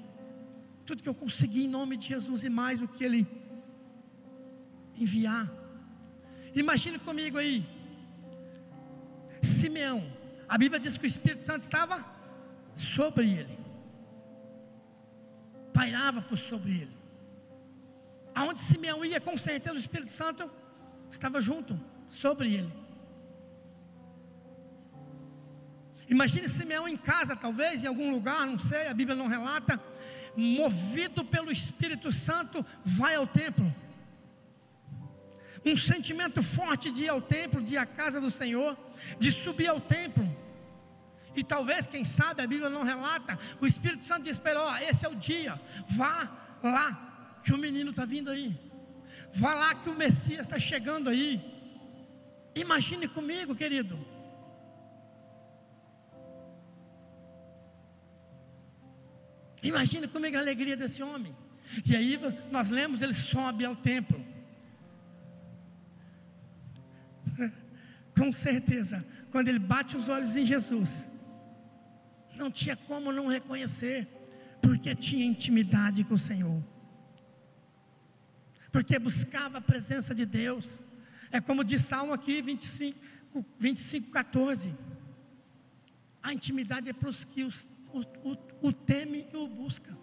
tudo 0.85 1.01
que 1.01 1.09
eu 1.09 1.15
consegui 1.15 1.63
em 1.65 1.67
nome 1.67 1.97
de 1.97 2.07
Jesus 2.07 2.43
e 2.43 2.49
mais 2.49 2.81
o 2.81 2.87
que 2.87 3.03
Ele 3.03 3.27
enviar. 4.99 5.51
Imagine 6.53 6.99
comigo 6.99 7.37
aí, 7.37 7.65
Simeão. 9.41 10.03
A 10.47 10.57
Bíblia 10.57 10.79
diz 10.79 10.97
que 10.97 11.05
o 11.05 11.07
Espírito 11.07 11.45
Santo 11.45 11.61
estava 11.61 12.05
sobre 12.75 13.31
ele, 13.31 13.57
pairava 15.73 16.21
por 16.21 16.37
sobre 16.37 16.71
ele. 16.81 16.97
Aonde 18.35 18.59
Simeão 18.59 19.03
ia, 19.05 19.21
com 19.21 19.37
certeza 19.37 19.75
o 19.75 19.79
Espírito 19.79 20.11
Santo 20.11 20.49
estava 21.09 21.39
junto 21.41 21.79
sobre 22.09 22.53
ele. 22.53 22.80
Imagine 26.11 26.49
Simeão 26.49 26.89
em 26.89 26.97
casa, 26.97 27.37
talvez, 27.37 27.83
em 27.83 27.87
algum 27.87 28.11
lugar, 28.11 28.45
não 28.45 28.59
sei, 28.59 28.87
a 28.87 28.93
Bíblia 28.93 29.15
não 29.15 29.27
relata, 29.27 29.81
movido 30.35 31.23
pelo 31.23 31.49
Espírito 31.49 32.11
Santo, 32.11 32.65
vai 32.83 33.15
ao 33.15 33.25
templo. 33.25 33.73
Um 35.65 35.77
sentimento 35.77 36.43
forte 36.43 36.91
de 36.91 37.03
ir 37.03 37.09
ao 37.09 37.21
templo, 37.21 37.61
de 37.61 37.75
ir 37.75 37.77
à 37.77 37.85
casa 37.85 38.19
do 38.19 38.29
Senhor, 38.29 38.77
de 39.17 39.31
subir 39.31 39.67
ao 39.67 39.79
templo. 39.79 40.29
E 41.33 41.45
talvez, 41.45 41.85
quem 41.85 42.03
sabe, 42.03 42.41
a 42.41 42.47
Bíblia 42.47 42.69
não 42.69 42.83
relata, 42.83 43.39
o 43.61 43.65
Espírito 43.65 44.03
Santo 44.03 44.23
diz 44.23 44.37
para 44.37 44.51
ele: 44.51 44.59
ó, 44.59 44.77
esse 44.79 45.05
é 45.05 45.09
o 45.09 45.15
dia, 45.15 45.61
vá 45.87 46.29
lá, 46.61 47.39
que 47.41 47.53
o 47.53 47.57
menino 47.57 47.91
está 47.91 48.03
vindo 48.03 48.29
aí. 48.29 48.53
Vá 49.33 49.53
lá 49.53 49.75
que 49.75 49.89
o 49.89 49.95
Messias 49.95 50.41
está 50.41 50.59
chegando 50.59 51.09
aí. 51.09 51.41
Imagine 52.53 53.07
comigo, 53.07 53.55
querido. 53.55 53.97
Imagine 59.61 60.07
comigo 60.07 60.37
a 60.37 60.39
alegria 60.39 60.75
desse 60.75 61.03
homem. 61.03 61.35
E 61.85 61.95
aí 61.95 62.19
nós 62.51 62.69
lemos, 62.69 63.01
ele 63.01 63.13
sobe 63.13 63.63
ao 63.63 63.75
templo. 63.75 64.23
Com 68.17 68.31
certeza, 68.31 69.05
quando 69.31 69.47
ele 69.47 69.59
bate 69.59 69.95
os 69.95 70.09
olhos 70.09 70.35
em 70.35 70.45
Jesus, 70.45 71.07
não 72.35 72.51
tinha 72.51 72.75
como 72.75 73.11
não 73.11 73.27
reconhecer, 73.27 74.07
porque 74.61 74.93
tinha 74.93 75.25
intimidade 75.25 76.03
com 76.03 76.15
o 76.15 76.19
Senhor, 76.19 76.63
porque 78.71 78.97
buscava 78.99 79.59
a 79.59 79.61
presença 79.61 80.13
de 80.13 80.25
Deus. 80.25 80.79
É 81.31 81.39
como 81.39 81.63
diz 81.63 81.83
Salmo 81.83 82.13
aqui 82.13 82.41
25, 82.41 82.99
25 83.57 84.11
14. 84.11 84.75
A 86.21 86.33
intimidade 86.33 86.89
é 86.89 86.93
para 86.93 87.09
os 87.09 87.23
que 87.23 87.43
os, 87.43 87.67
o, 87.93 88.29
o, 88.29 88.37
o 88.69 88.73
temem 88.73 89.27
e 89.31 89.37
o 89.37 89.47
buscam. 89.47 89.97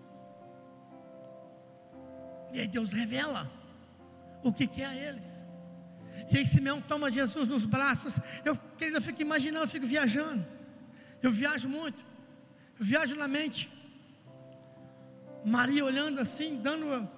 E 2.53 2.61
aí 2.61 2.69
Deus 2.69 2.93
revela 2.93 3.51
o 4.43 4.53
que, 4.53 4.67
que 4.67 4.83
é 4.83 4.87
a 4.87 4.95
eles. 4.95 5.47
E 6.31 6.39
aí 6.39 6.47
Simeão 6.47 6.81
toma 6.81 7.11
Jesus 7.11 7.49
nos 7.49 7.65
braços. 7.65 8.19
Eu, 8.45 8.57
querido, 8.77 8.99
eu 8.99 9.03
fico 9.03 9.23
imaginando, 9.23 9.65
eu 9.65 9.69
fico 9.69 9.87
viajando. 9.87 10.45
Eu 11.23 11.31
viajo 11.31 11.69
muito. 11.69 12.05
Eu 12.79 12.85
viajo 12.85 13.15
na 13.15 13.29
mente. 13.29 13.71
Maria 15.45 15.85
olhando 15.85 16.21
assim, 16.21 16.57
dando 16.57 17.09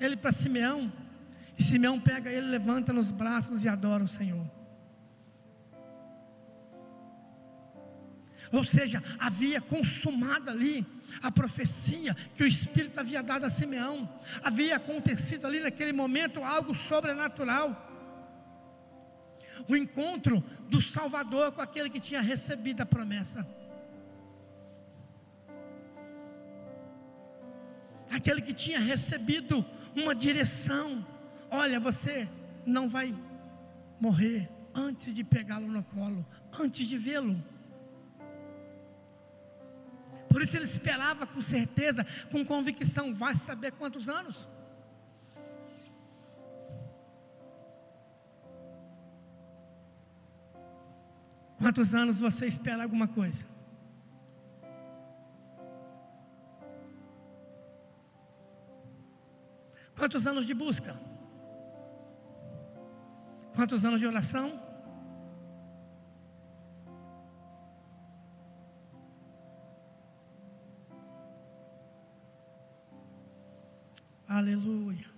ele 0.00 0.16
para 0.16 0.32
Simeão. 0.32 0.92
E 1.58 1.62
Simeão 1.62 2.00
pega 2.00 2.30
ele, 2.30 2.46
levanta 2.46 2.92
nos 2.92 3.10
braços 3.10 3.64
e 3.64 3.68
adora 3.68 4.04
o 4.04 4.08
Senhor. 4.08 4.59
Ou 8.52 8.64
seja, 8.64 9.02
havia 9.18 9.60
consumado 9.60 10.50
ali 10.50 10.84
a 11.22 11.30
profecia 11.30 12.14
que 12.36 12.42
o 12.42 12.46
Espírito 12.46 12.98
havia 12.98 13.22
dado 13.22 13.44
a 13.44 13.50
Simeão. 13.50 14.08
Havia 14.42 14.76
acontecido 14.76 15.46
ali 15.46 15.60
naquele 15.60 15.92
momento 15.92 16.42
algo 16.42 16.74
sobrenatural. 16.74 17.86
O 19.68 19.76
encontro 19.76 20.42
do 20.68 20.80
Salvador 20.80 21.52
com 21.52 21.60
aquele 21.60 21.90
que 21.90 22.00
tinha 22.00 22.20
recebido 22.20 22.80
a 22.80 22.86
promessa. 22.86 23.46
Aquele 28.10 28.42
que 28.42 28.52
tinha 28.52 28.80
recebido 28.80 29.64
uma 29.94 30.14
direção 30.14 31.06
Olha, 31.50 31.80
você 31.80 32.28
não 32.64 32.88
vai 32.88 33.12
morrer 34.00 34.48
antes 34.72 35.12
de 35.12 35.24
pegá-lo 35.24 35.66
no 35.66 35.82
colo, 35.82 36.24
antes 36.52 36.86
de 36.86 36.96
vê-lo. 36.96 37.42
Por 40.30 40.40
isso 40.40 40.56
ele 40.56 40.64
esperava 40.64 41.26
com 41.26 41.40
certeza, 41.40 42.06
com 42.30 42.44
convicção, 42.44 43.12
vai 43.12 43.34
saber 43.34 43.72
quantos 43.72 44.08
anos. 44.08 44.48
Quantos 51.58 51.92
anos 51.94 52.20
você 52.20 52.46
espera 52.46 52.84
alguma 52.84 53.08
coisa? 53.08 53.44
Quantos 59.98 60.26
anos 60.28 60.46
de 60.46 60.54
busca? 60.54 60.98
Quantos 63.54 63.84
anos 63.84 64.00
de 64.00 64.06
oração? 64.06 64.69
Aleluia. 74.30 75.10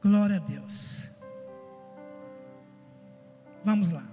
Glória 0.00 0.36
a 0.36 0.38
Deus. 0.38 1.10
Vamos 3.64 3.90
lá. 3.90 4.04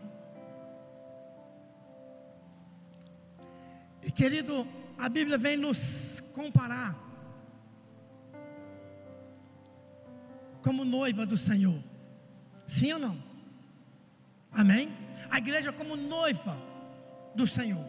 E 4.02 4.12
querido, 4.12 4.68
a 4.98 5.08
Bíblia 5.08 5.38
vem 5.38 5.58
nos 5.58 6.22
comparar 6.34 6.96
como 10.66 10.84
noiva 10.84 11.26
do 11.26 11.38
Senhor. 11.38 11.82
Sim 12.66 12.94
ou 12.94 13.00
não? 13.00 13.24
Amém? 14.52 14.92
A 15.30 15.38
igreja 15.38 15.72
como 15.72 15.96
noiva 15.96 16.58
do 17.36 17.48
Senhor. 17.48 17.86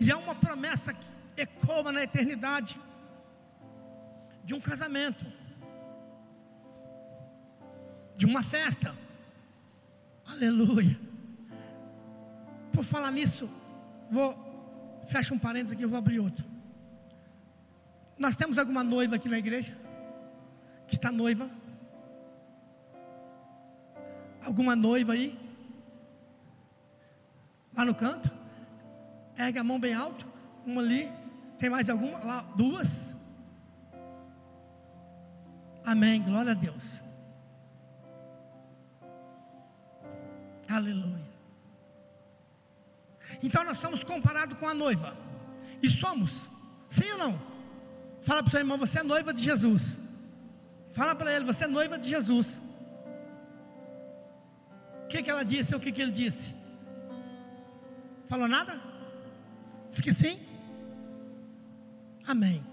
E 0.00 0.10
há 0.10 0.16
uma 0.16 0.34
promessa 0.34 0.94
que 0.94 1.06
ecoa 1.36 1.90
na 1.90 2.04
eternidade 2.04 2.80
de 4.44 4.54
um 4.54 4.60
casamento, 4.60 5.26
de 8.16 8.24
uma 8.24 8.42
festa 8.42 8.94
Aleluia. 10.28 10.98
Por 12.72 12.84
falar 12.84 13.10
nisso, 13.10 13.48
vou 14.10 14.36
fecha 15.08 15.32
um 15.32 15.38
parênteses 15.38 15.72
aqui, 15.72 15.82
eu 15.82 15.88
vou 15.88 15.98
abrir 15.98 16.20
outro. 16.20 16.44
Nós 18.18 18.36
temos 18.36 18.58
alguma 18.58 18.84
noiva 18.84 19.16
aqui 19.16 19.28
na 19.28 19.38
igreja? 19.38 19.76
Que 20.88 20.94
está 20.94 21.12
noiva? 21.12 21.48
Alguma 24.44 24.74
noiva 24.74 25.12
aí? 25.12 25.38
Lá 27.76 27.84
no 27.84 27.94
canto? 27.94 28.30
Ergue 29.36 29.58
a 29.58 29.64
mão 29.64 29.78
bem 29.78 29.94
alto. 29.94 30.26
Uma 30.66 30.80
ali. 30.80 31.12
Tem 31.58 31.70
mais 31.70 31.88
alguma? 31.88 32.18
Lá, 32.24 32.40
duas. 32.56 33.14
Amém. 35.84 36.22
Glória 36.22 36.52
a 36.52 36.54
Deus. 36.54 37.00
Aleluia. 40.68 41.28
Então 43.42 43.62
nós 43.64 43.78
somos 43.78 44.02
comparados 44.02 44.58
com 44.58 44.66
a 44.66 44.74
noiva. 44.74 45.16
E 45.82 45.88
somos, 45.88 46.50
sim 46.88 47.10
ou 47.12 47.18
não? 47.18 47.40
Fala 48.22 48.42
para 48.42 48.48
o 48.48 48.50
seu 48.50 48.60
irmão, 48.60 48.76
você 48.76 48.98
é 48.98 49.02
noiva 49.02 49.32
de 49.32 49.42
Jesus. 49.42 49.96
Fala 50.98 51.14
para 51.14 51.32
ele, 51.32 51.44
você 51.44 51.62
é 51.62 51.68
noiva 51.68 51.96
de 51.96 52.08
Jesus. 52.08 52.60
O 55.04 55.06
que, 55.06 55.22
que 55.22 55.30
ela 55.30 55.44
disse 55.44 55.72
ou 55.72 55.78
o 55.78 55.82
que, 55.82 55.92
que 55.92 56.02
ele 56.02 56.10
disse? 56.10 56.52
Falou 58.26 58.48
nada? 58.48 58.80
Diz 59.90 60.00
que 60.00 60.12
sim? 60.12 60.40
Amém. 62.26 62.66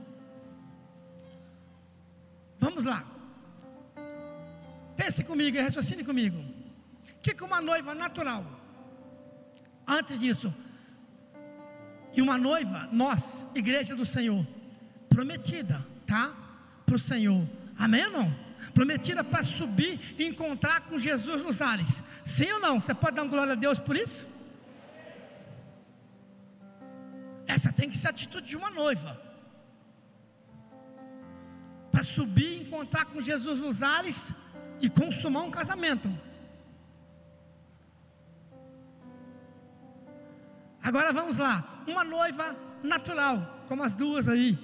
Vamos 2.58 2.84
lá. 2.84 3.06
Pense 4.98 5.24
comigo, 5.24 5.62
raciocine 5.62 6.04
comigo. 6.04 6.40
O 6.40 7.22
que, 7.22 7.36
que 7.36 7.44
uma 7.44 7.62
noiva 7.62 7.94
natural? 7.94 8.44
Antes 9.88 10.20
disso, 10.20 10.52
e 12.12 12.24
uma 12.24 12.40
noiva, 12.40 12.90
nós, 12.92 13.46
igreja 13.54 13.96
do 13.96 14.04
Senhor, 14.04 14.44
prometida, 15.08 15.86
tá? 16.08 16.34
Para 16.88 16.96
o 16.96 17.00
Senhor. 17.00 17.48
Amém 17.78 18.06
ou 18.06 18.12
não? 18.12 18.46
Prometida 18.74 19.24
para 19.24 19.44
subir 19.44 20.16
e 20.18 20.26
encontrar 20.26 20.82
com 20.82 21.00
Jesus 21.00 21.42
nos 21.42 21.62
ares. 21.62 22.04
Sim 22.24 22.52
ou 22.54 22.60
não? 22.60 22.80
Você 22.80 22.94
pode 22.94 23.16
dar 23.16 23.24
uma 23.24 23.30
glória 23.30 23.54
a 23.54 23.56
Deus 23.56 23.80
por 23.80 23.96
isso? 23.96 24.28
Essa 27.48 27.72
tem 27.72 27.90
que 27.90 27.98
ser 27.98 28.08
a 28.08 28.10
atitude 28.10 28.48
de 28.48 28.58
uma 28.58 28.70
noiva. 28.70 29.22
Para 31.92 32.04
subir 32.04 32.58
e 32.58 32.62
encontrar 32.64 33.06
com 33.06 33.22
Jesus 33.22 33.60
nos 33.60 33.82
ares 33.82 34.34
e 34.82 34.90
consumar 34.90 35.44
um 35.44 35.52
casamento. 35.52 36.10
Agora 40.82 41.14
vamos 41.14 41.38
lá. 41.38 41.84
Uma 41.88 42.04
noiva 42.04 42.56
natural, 42.84 43.64
como 43.68 43.84
as 43.84 43.94
duas 43.94 44.28
aí, 44.28 44.58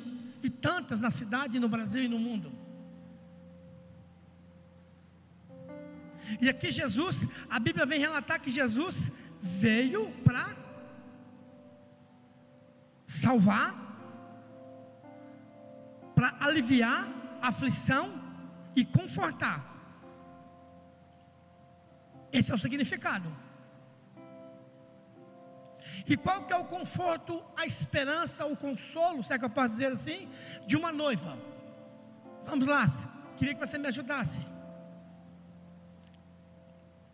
e 0.44 0.50
tantas 0.50 1.00
na 1.00 1.10
cidade, 1.10 1.60
no 1.60 1.70
Brasil 1.70 2.04
e 2.04 2.08
no 2.08 2.20
mundo. 2.20 2.61
E 6.40 6.48
aqui 6.50 6.72
Jesus, 6.72 7.28
a 7.50 7.60
Bíblia 7.60 7.86
vem 7.86 8.00
relatar 8.00 8.40
que 8.40 8.52
Jesus 8.52 9.12
veio 9.42 10.12
para 10.24 10.56
salvar, 13.06 13.76
para 16.16 16.36
aliviar 16.40 17.10
a 17.42 17.50
aflição 17.50 18.14
e 18.76 18.86
confortar. 18.86 19.68
Esse 22.32 22.52
é 22.52 22.56
o 22.56 22.58
significado. 22.58 23.30
E 26.08 26.16
qual 26.16 26.44
que 26.44 26.54
é 26.54 26.56
o 26.56 26.66
conforto, 26.66 27.44
a 27.56 27.66
esperança, 27.66 28.46
o 28.46 28.56
consolo, 28.56 29.24
se 29.24 29.34
é 29.34 29.40
que 29.40 29.46
eu 29.46 29.50
posso 29.50 29.72
dizer 29.72 29.92
assim, 29.92 30.30
de 30.66 30.76
uma 30.76 30.92
noiva? 30.92 31.38
Vamos 32.46 32.66
lá, 32.66 32.86
queria 33.36 33.54
que 33.54 33.66
você 33.66 33.78
me 33.78 33.88
ajudasse. 33.88 34.40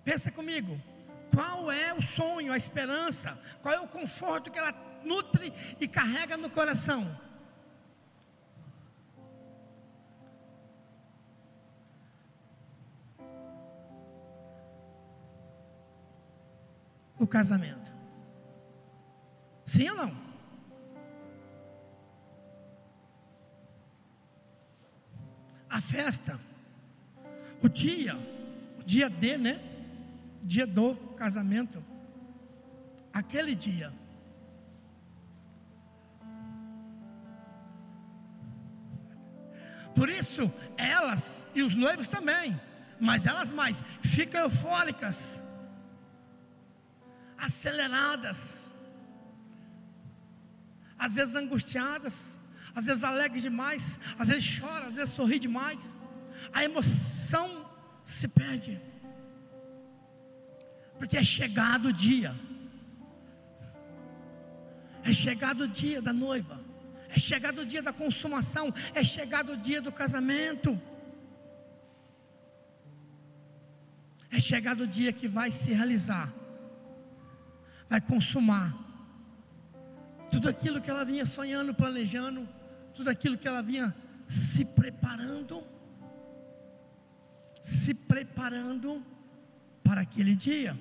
Pensa 0.08 0.32
comigo, 0.32 0.82
qual 1.36 1.70
é 1.70 1.94
o 1.94 2.02
sonho, 2.02 2.54
a 2.54 2.56
esperança, 2.56 3.38
qual 3.62 3.74
é 3.74 3.80
o 3.82 3.90
conforto 3.90 4.50
que 4.50 4.58
ela 4.58 4.74
nutre 5.04 5.52
e 5.82 5.86
carrega 5.86 6.38
no 6.38 6.50
coração? 6.50 7.20
O 17.20 17.28
casamento. 17.28 17.92
Sim 19.66 19.90
ou 19.90 19.98
não? 19.98 20.18
A 25.70 25.82
festa, 25.82 26.40
o 27.62 27.68
dia, 27.68 28.16
o 28.80 28.84
dia 28.86 29.10
D, 29.10 29.38
né? 29.38 29.77
Dia 30.54 30.66
do 30.66 30.96
casamento. 31.22 31.84
Aquele 33.14 33.54
dia. 33.54 33.94
Por 39.94 40.10
isso, 40.10 40.44
elas 40.78 41.46
e 41.56 41.64
os 41.64 41.74
noivos 41.74 42.08
também, 42.08 42.60
mas 43.00 43.26
elas 43.26 43.52
mais, 43.52 43.84
ficam 44.02 44.42
eufóricas, 44.42 45.44
aceleradas, 47.38 48.68
às 51.00 51.16
vezes 51.16 51.36
angustiadas, 51.36 52.40
às 52.76 52.86
vezes 52.86 53.04
alegres 53.04 53.42
demais, 53.42 54.00
às 54.20 54.28
vezes 54.28 54.60
chora, 54.60 54.86
às 54.86 54.96
vezes 54.96 55.16
sorri 55.16 55.40
demais. 55.40 55.96
A 56.54 56.64
emoção 56.64 57.50
se 58.06 58.28
perde. 58.28 58.80
Porque 60.98 61.18
é 61.18 61.24
chegado 61.24 61.90
o 61.90 61.94
dia. 61.94 62.36
É 65.04 65.14
chegado 65.14 65.62
o 65.62 65.68
dia 65.68 66.02
da 66.02 66.12
noiva. 66.12 66.60
É 67.10 67.20
chegado 67.20 67.62
o 67.62 67.66
dia 67.66 67.82
da 67.82 67.94
consumação. 67.94 68.74
É 68.94 69.04
chegado 69.04 69.54
o 69.54 69.58
dia 69.58 69.82
do 69.82 69.92
casamento. 69.92 70.80
É 74.30 74.40
chegado 74.40 74.82
o 74.82 74.88
dia 74.88 75.14
que 75.14 75.28
vai 75.28 75.52
se 75.52 75.72
realizar. 75.74 76.34
Vai 77.90 78.02
consumar. 78.02 78.76
Tudo 80.30 80.50
aquilo 80.50 80.82
que 80.82 80.90
ela 80.90 81.06
vinha 81.06 81.26
sonhando, 81.26 81.74
planejando. 81.74 82.48
Tudo 82.94 83.10
aquilo 83.10 83.38
que 83.38 83.48
ela 83.48 83.62
vinha 83.62 83.96
se 84.28 84.66
preparando. 84.66 85.64
Se 87.62 87.94
preparando 87.94 89.06
para 89.84 90.02
aquele 90.02 90.36
dia. 90.36 90.78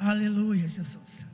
Aleluia, 0.00 0.66
Jesus. 0.66 1.26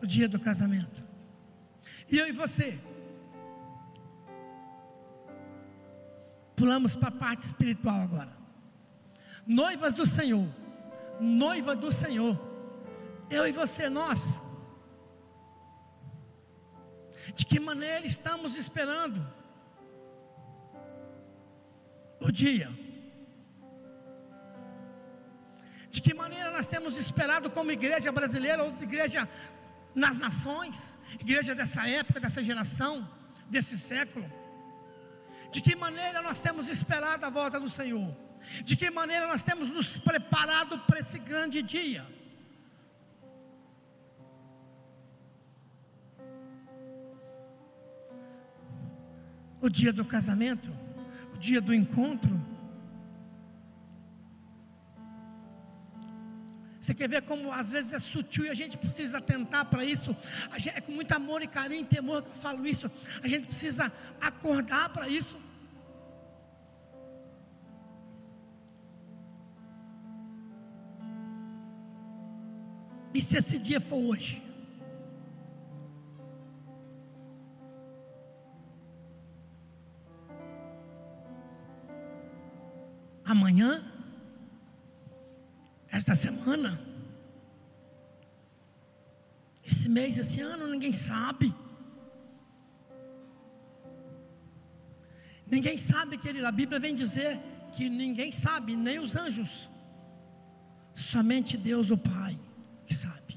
O 0.00 0.06
dia 0.06 0.28
do 0.28 0.38
casamento. 0.38 1.02
E 2.08 2.16
eu 2.16 2.28
e 2.28 2.32
você? 2.32 2.78
Pulamos 6.54 6.94
para 6.94 7.08
a 7.08 7.10
parte 7.10 7.42
espiritual 7.42 8.00
agora. 8.00 8.30
Noivas 9.44 9.92
do 9.92 10.06
Senhor. 10.06 10.46
Noiva 11.20 11.74
do 11.74 11.90
Senhor. 11.90 12.38
Eu 13.28 13.44
e 13.44 13.50
você, 13.50 13.88
nós 13.88 14.40
de 17.34 17.44
que 17.44 17.60
maneira 17.60 18.06
estamos 18.06 18.54
esperando 18.56 19.26
o 22.20 22.30
dia? 22.30 22.70
De 25.90 26.00
que 26.00 26.12
maneira 26.14 26.50
nós 26.50 26.66
temos 26.66 26.96
esperado 26.96 27.50
como 27.50 27.70
igreja 27.70 28.12
brasileira 28.12 28.62
ou 28.62 28.70
igreja 28.82 29.28
nas 29.94 30.16
nações, 30.16 30.94
igreja 31.18 31.54
dessa 31.54 31.88
época, 31.88 32.20
dessa 32.20 32.42
geração, 32.42 33.08
desse 33.48 33.78
século? 33.78 34.30
De 35.50 35.60
que 35.60 35.74
maneira 35.74 36.20
nós 36.20 36.40
temos 36.40 36.68
esperado 36.68 37.24
a 37.24 37.30
volta 37.30 37.58
do 37.58 37.70
Senhor? 37.70 38.14
De 38.64 38.76
que 38.76 38.90
maneira 38.90 39.26
nós 39.26 39.42
temos 39.42 39.68
nos 39.70 39.98
preparado 39.98 40.78
para 40.80 41.00
esse 41.00 41.18
grande 41.18 41.62
dia? 41.62 42.06
O 49.68 49.70
dia 49.70 49.92
do 49.92 50.04
casamento, 50.04 50.70
o 51.34 51.38
dia 51.38 51.60
do 51.60 51.74
encontro. 51.74 52.34
Você 56.80 56.94
quer 56.94 57.06
ver 57.06 57.20
como 57.20 57.52
às 57.52 57.70
vezes 57.70 57.92
é 57.92 57.98
sutil 57.98 58.46
e 58.46 58.48
a 58.48 58.54
gente 58.54 58.78
precisa 58.78 59.18
atentar 59.18 59.66
para 59.66 59.84
isso? 59.84 60.16
Gente, 60.56 60.78
é 60.78 60.80
com 60.80 60.92
muito 60.92 61.12
amor 61.12 61.42
e 61.42 61.46
carinho 61.46 61.82
e 61.82 61.84
temor 61.84 62.22
que 62.22 62.30
eu 62.30 62.42
falo 62.46 62.66
isso. 62.66 62.90
A 63.22 63.28
gente 63.28 63.46
precisa 63.46 63.92
acordar 64.18 64.88
para 64.88 65.06
isso. 65.06 65.38
E 73.12 73.20
se 73.20 73.36
esse 73.36 73.58
dia 73.58 73.80
for 73.80 74.02
hoje? 74.02 74.47
amanhã, 83.28 83.84
esta 85.90 86.14
semana, 86.14 86.80
esse 89.62 89.86
mês, 89.86 90.16
esse 90.16 90.40
ano, 90.40 90.66
ninguém 90.66 90.94
sabe. 90.94 91.54
Ninguém 95.46 95.76
sabe, 95.76 96.16
querido. 96.16 96.46
A 96.46 96.52
Bíblia 96.52 96.80
vem 96.80 96.94
dizer 96.94 97.38
que 97.74 97.88
ninguém 97.88 98.32
sabe, 98.32 98.74
nem 98.76 98.98
os 98.98 99.14
anjos. 99.14 99.68
Somente 100.94 101.56
Deus, 101.56 101.90
o 101.90 101.98
Pai, 101.98 102.38
que 102.86 102.94
sabe. 102.94 103.34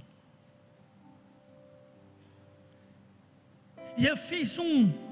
E 3.98 4.06
eu 4.06 4.16
fiz 4.16 4.58
um 4.58 5.11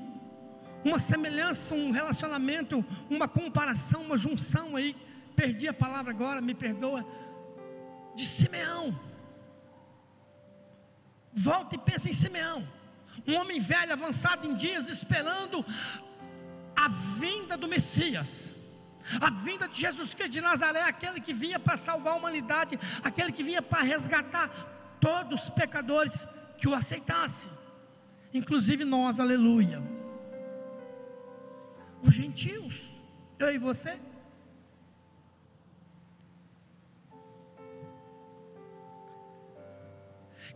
uma 0.83 0.99
semelhança, 0.99 1.73
um 1.73 1.91
relacionamento, 1.91 2.85
uma 3.09 3.27
comparação, 3.27 4.01
uma 4.01 4.17
junção 4.17 4.75
aí. 4.75 4.95
Perdi 5.35 5.67
a 5.67 5.73
palavra 5.73 6.11
agora, 6.11 6.41
me 6.41 6.53
perdoa. 6.53 7.05
De 8.15 8.25
Simeão. 8.25 8.99
Volta 11.33 11.75
e 11.75 11.77
pensa 11.77 12.09
em 12.09 12.13
Simeão. 12.13 12.67
Um 13.27 13.35
homem 13.35 13.59
velho, 13.59 13.93
avançado 13.93 14.47
em 14.47 14.55
dias, 14.55 14.87
esperando 14.87 15.65
a 16.75 16.87
vinda 16.87 17.57
do 17.57 17.67
Messias. 17.67 18.53
A 19.19 19.29
vinda 19.29 19.67
de 19.67 19.79
Jesus 19.79 20.13
Cristo 20.13 20.31
de 20.31 20.41
Nazaré, 20.41 20.83
aquele 20.83 21.19
que 21.19 21.33
vinha 21.33 21.59
para 21.59 21.77
salvar 21.77 22.13
a 22.13 22.17
humanidade, 22.17 22.79
aquele 23.03 23.31
que 23.31 23.43
vinha 23.43 23.61
para 23.61 23.81
resgatar 23.81 24.49
todos 24.99 25.43
os 25.43 25.49
pecadores 25.49 26.27
que 26.57 26.67
o 26.67 26.75
aceitassem, 26.75 27.49
inclusive 28.33 28.83
nós, 28.83 29.19
aleluia. 29.19 29.81
Os 32.01 32.13
gentios, 32.13 32.75
eu 33.37 33.53
e 33.53 33.57
você. 33.57 33.99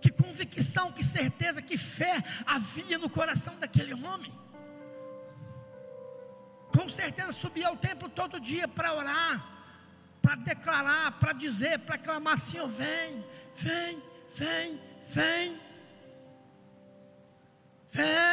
Que 0.02 0.10
convicção, 0.12 0.92
que 0.92 1.04
certeza, 1.04 1.62
que 1.62 1.78
fé 1.78 2.24
havia 2.46 2.98
no 2.98 3.10
coração 3.10 3.58
daquele 3.58 3.94
homem 3.94 4.44
com 6.76 6.90
certeza 6.90 7.32
subia 7.32 7.68
ao 7.68 7.78
templo 7.78 8.10
todo 8.10 8.40
dia 8.40 8.68
para 8.68 8.94
orar, 8.94 9.48
para 10.22 10.36
declarar, 10.36 11.12
para 11.20 11.32
dizer, 11.32 11.80
para 11.80 11.98
clamar: 12.00 12.38
Senhor, 12.40 12.68
vem, 12.68 13.24
vem, 13.56 14.02
vem, 14.34 14.82
vem, 15.08 15.62
vem. 17.92 18.33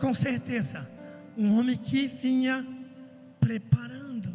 Com 0.00 0.14
certeza, 0.14 0.90
um 1.36 1.58
homem 1.58 1.76
que 1.76 2.08
vinha 2.08 2.66
preparando 3.38 4.32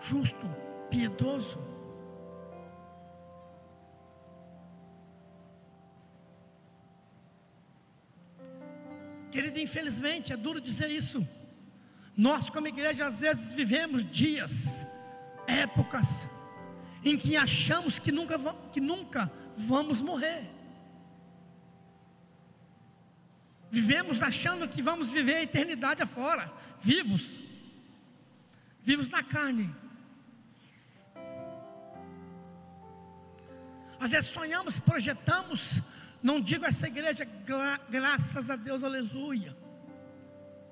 justo, 0.00 0.46
piedoso. 0.90 1.58
Querido, 9.30 9.58
infelizmente, 9.58 10.32
é 10.32 10.36
duro 10.36 10.60
dizer 10.60 10.90
isso. 10.90 11.26
Nós, 12.14 12.50
como 12.50 12.68
igreja, 12.68 13.06
às 13.06 13.20
vezes 13.20 13.52
vivemos 13.52 14.04
dias, 14.10 14.86
épocas, 15.46 16.28
em 17.02 17.16
que 17.16 17.34
achamos 17.34 17.98
que 17.98 18.12
nunca, 18.12 18.38
que 18.70 18.80
nunca 18.80 19.32
vamos 19.56 20.02
morrer. 20.02 20.61
Vivemos 23.72 24.22
achando 24.22 24.68
que 24.68 24.80
vamos 24.80 25.10
viver 25.10 25.34
a 25.34 25.42
eternidade 25.42 26.02
afora, 26.02 26.52
vivos, 26.80 27.40
vivos 28.84 29.08
na 29.08 29.22
carne, 29.22 29.74
Às 34.02 34.10
vezes 34.10 34.30
sonhamos, 34.30 34.80
projetamos, 34.80 35.80
não 36.20 36.40
digo 36.40 36.64
essa 36.66 36.88
igreja, 36.88 37.24
gra 37.24 37.80
graças 37.88 38.50
a 38.50 38.56
Deus, 38.56 38.82
aleluia. 38.82 39.56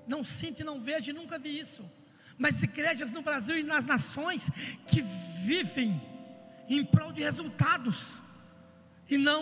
Não 0.04 0.24
sinto 0.24 0.64
não 0.64 0.80
vejo, 0.80 1.12
nunca 1.12 1.38
vi 1.38 1.56
isso. 1.56 1.88
Mas 2.36 2.60
igrejas 2.60 3.12
no 3.12 3.22
Brasil 3.22 3.56
e 3.56 3.62
nas 3.62 3.84
nações 3.84 4.50
que 4.88 5.00
vivem 5.44 6.02
em 6.68 6.84
prol 6.84 7.12
de 7.12 7.22
resultados 7.22 8.04
e 9.08 9.16
não 9.16 9.40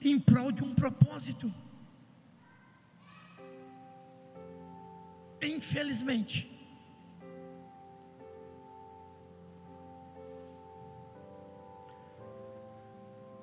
em 0.00 0.18
prol 0.18 0.50
de 0.50 0.64
um 0.64 0.74
propósito. 0.74 1.54
Infelizmente, 5.40 6.58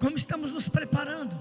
Como 0.05 0.17
estamos 0.17 0.51
nos 0.51 0.69
preparando? 0.69 1.36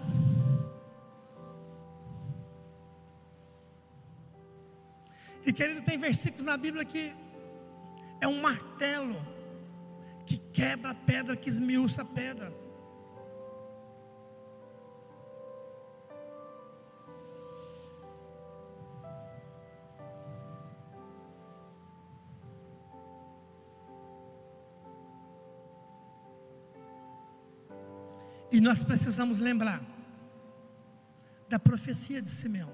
E 5.44 5.52
querido, 5.52 5.82
tem 5.82 5.98
versículos 5.98 6.46
na 6.46 6.56
Bíblia 6.56 6.84
que 6.84 7.14
é 8.20 8.26
um 8.26 8.40
martelo 8.40 9.16
que 10.24 10.38
quebra 10.38 10.92
a 10.92 10.94
pedra, 10.94 11.36
que 11.36 11.50
esmiuça 11.50 12.00
a 12.00 12.04
pedra. 12.06 12.63
E 28.54 28.60
nós 28.60 28.84
precisamos 28.84 29.40
lembrar 29.40 29.82
da 31.48 31.58
profecia 31.58 32.22
de 32.22 32.28
Simeão. 32.28 32.72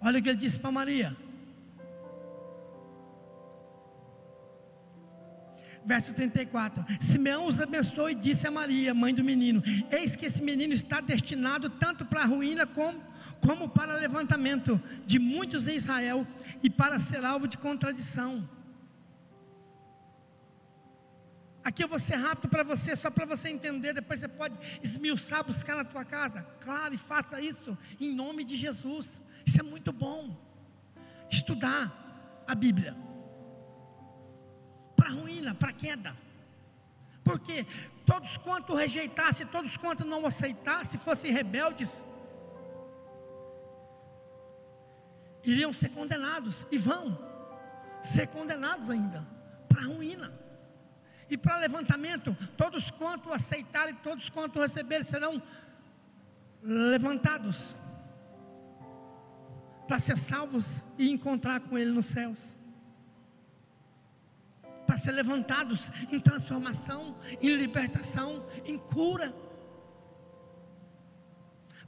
Olha 0.00 0.20
o 0.20 0.22
que 0.22 0.28
ele 0.28 0.38
disse 0.38 0.60
para 0.60 0.70
Maria. 0.70 1.16
Verso 5.84 6.14
34: 6.14 6.84
Simeão 7.00 7.48
os 7.48 7.60
abençoou 7.60 8.08
e 8.08 8.14
disse 8.14 8.46
a 8.46 8.50
Maria, 8.52 8.94
mãe 8.94 9.12
do 9.12 9.24
menino: 9.24 9.60
Eis 9.90 10.14
que 10.14 10.26
esse 10.26 10.40
menino 10.40 10.72
está 10.72 11.00
destinado 11.00 11.68
tanto 11.68 12.04
para 12.04 12.22
a 12.22 12.24
ruína 12.24 12.64
como, 12.68 13.02
como 13.40 13.68
para 13.68 13.96
levantamento 13.96 14.80
de 15.04 15.18
muitos 15.18 15.66
em 15.66 15.74
Israel 15.74 16.24
e 16.62 16.70
para 16.70 17.00
ser 17.00 17.24
alvo 17.24 17.48
de 17.48 17.58
contradição 17.58 18.48
Aqui 21.66 21.82
eu 21.82 21.88
vou 21.88 21.98
ser 21.98 22.14
rápido 22.14 22.48
para 22.48 22.62
você, 22.62 22.94
só 22.94 23.10
para 23.10 23.26
você 23.26 23.48
entender. 23.48 23.92
Depois 23.92 24.20
você 24.20 24.28
pode 24.28 24.56
esmiuçar, 24.80 25.44
buscar 25.44 25.74
na 25.74 25.84
tua 25.84 26.04
casa. 26.04 26.46
Claro, 26.60 26.94
e 26.94 26.98
faça 26.98 27.40
isso 27.40 27.76
em 28.00 28.14
nome 28.14 28.44
de 28.44 28.56
Jesus. 28.56 29.20
Isso 29.44 29.58
é 29.58 29.64
muito 29.64 29.92
bom. 29.92 30.20
Estudar 31.28 32.44
a 32.46 32.54
Bíblia 32.54 32.96
para 34.94 35.10
ruína, 35.10 35.56
para 35.56 35.72
queda. 35.72 36.16
Porque 37.24 37.66
todos 38.04 38.36
quanto 38.36 38.72
rejeitasse, 38.72 39.44
todos 39.46 39.76
quanto 39.76 40.04
não 40.04 40.24
aceitasse, 40.24 40.96
fossem 40.98 41.32
rebeldes, 41.32 42.00
iriam 45.42 45.72
ser 45.72 45.88
condenados 45.88 46.64
e 46.70 46.78
vão 46.78 47.18
ser 48.04 48.28
condenados 48.28 48.88
ainda 48.88 49.26
para 49.68 49.82
ruína. 49.82 50.45
E 51.28 51.36
para 51.36 51.58
levantamento, 51.58 52.36
todos 52.56 52.90
quanto 52.90 53.32
aceitarem, 53.32 53.94
todos 53.96 54.28
quanto 54.28 54.60
receberem 54.60 55.04
serão 55.04 55.42
levantados 56.62 57.76
para 59.86 59.98
ser 59.98 60.18
salvos 60.18 60.84
e 60.98 61.10
encontrar 61.10 61.60
com 61.60 61.78
Ele 61.78 61.90
nos 61.90 62.06
céus. 62.06 62.54
Para 64.86 64.98
ser 64.98 65.12
levantados 65.12 65.90
em 66.12 66.20
transformação, 66.20 67.16
em 67.40 67.56
libertação, 67.56 68.44
em 68.64 68.78
cura. 68.78 69.34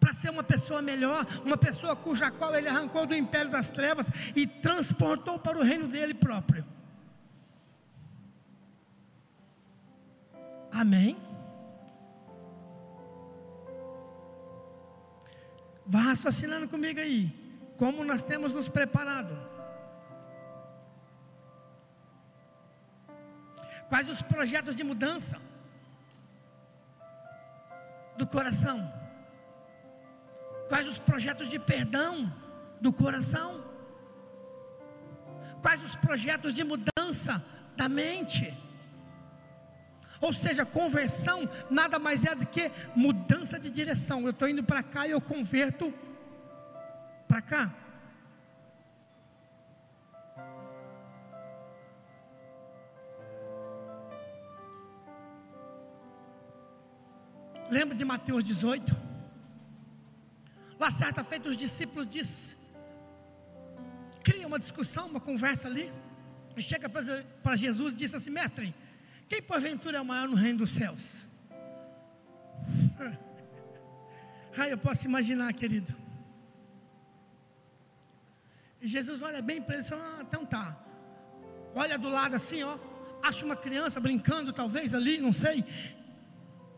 Para 0.00 0.12
ser 0.12 0.30
uma 0.30 0.44
pessoa 0.44 0.80
melhor, 0.80 1.26
uma 1.44 1.56
pessoa 1.56 1.94
cuja 1.96 2.30
qual 2.30 2.54
Ele 2.54 2.68
arrancou 2.68 3.06
do 3.06 3.14
império 3.14 3.50
das 3.50 3.68
trevas 3.68 4.06
e 4.34 4.46
transportou 4.46 5.38
para 5.38 5.58
o 5.58 5.62
reino 5.62 5.88
dele 5.88 6.14
próprio. 6.14 6.64
Amém? 10.82 11.16
Vá 15.84 16.02
raciocinando 16.02 16.68
comigo 16.68 17.00
aí. 17.00 17.20
Como 17.76 18.04
nós 18.04 18.22
temos 18.22 18.52
nos 18.52 18.68
preparado? 18.68 19.34
Quais 23.88 24.08
os 24.08 24.22
projetos 24.22 24.76
de 24.76 24.84
mudança 24.84 25.40
do 28.16 28.26
coração? 28.26 28.78
Quais 30.68 30.86
os 30.86 31.00
projetos 31.00 31.48
de 31.48 31.58
perdão 31.58 32.32
do 32.80 32.92
coração? 32.92 33.64
Quais 35.60 35.82
os 35.82 35.96
projetos 35.96 36.54
de 36.54 36.62
mudança 36.62 37.44
da 37.76 37.88
mente? 37.88 38.67
Ou 40.20 40.32
seja, 40.32 40.66
conversão 40.66 41.48
nada 41.70 41.98
mais 41.98 42.24
é 42.24 42.34
do 42.34 42.46
que 42.46 42.70
mudança 42.94 43.58
de 43.58 43.70
direção. 43.70 44.22
Eu 44.22 44.30
estou 44.30 44.48
indo 44.48 44.64
para 44.64 44.82
cá 44.82 45.06
e 45.06 45.12
eu 45.12 45.20
converto 45.20 45.92
para 47.28 47.40
cá. 47.40 47.74
Lembra 57.70 57.94
de 57.94 58.04
Mateus 58.04 58.42
18? 58.42 58.96
Lá 60.80 60.90
certa 60.90 61.22
feita 61.22 61.48
os 61.48 61.56
discípulos 61.56 62.08
diz, 62.08 62.56
cria 64.22 64.46
uma 64.46 64.58
discussão, 64.58 65.06
uma 65.06 65.20
conversa 65.20 65.68
ali, 65.68 65.92
e 66.56 66.62
chega 66.62 66.88
para 66.88 67.56
Jesus 67.56 67.92
e 67.92 67.96
diz 67.96 68.14
assim, 68.14 68.30
mestre, 68.30 68.74
quem 69.28 69.42
porventura 69.42 69.98
é 69.98 70.00
o 70.00 70.04
maior 70.04 70.28
no 70.28 70.36
reino 70.36 70.58
dos 70.58 70.70
céus? 70.70 71.26
Ah, 74.60 74.68
eu 74.68 74.76
posso 74.76 75.06
imaginar, 75.06 75.52
querido. 75.52 75.94
E 78.80 78.88
Jesus 78.88 79.22
olha 79.22 79.40
bem 79.40 79.62
para 79.62 79.74
ele 79.76 79.84
e 79.84 79.88
fala: 79.88 80.18
ah, 80.18 80.22
então 80.22 80.44
tá. 80.44 80.76
Olha 81.76 81.96
do 81.96 82.08
lado 82.08 82.34
assim, 82.34 82.64
ó. 82.64 82.76
Acha 83.22 83.44
uma 83.44 83.54
criança 83.54 84.00
brincando, 84.00 84.52
talvez 84.52 84.94
ali, 84.94 85.18
não 85.18 85.32
sei. 85.32 85.64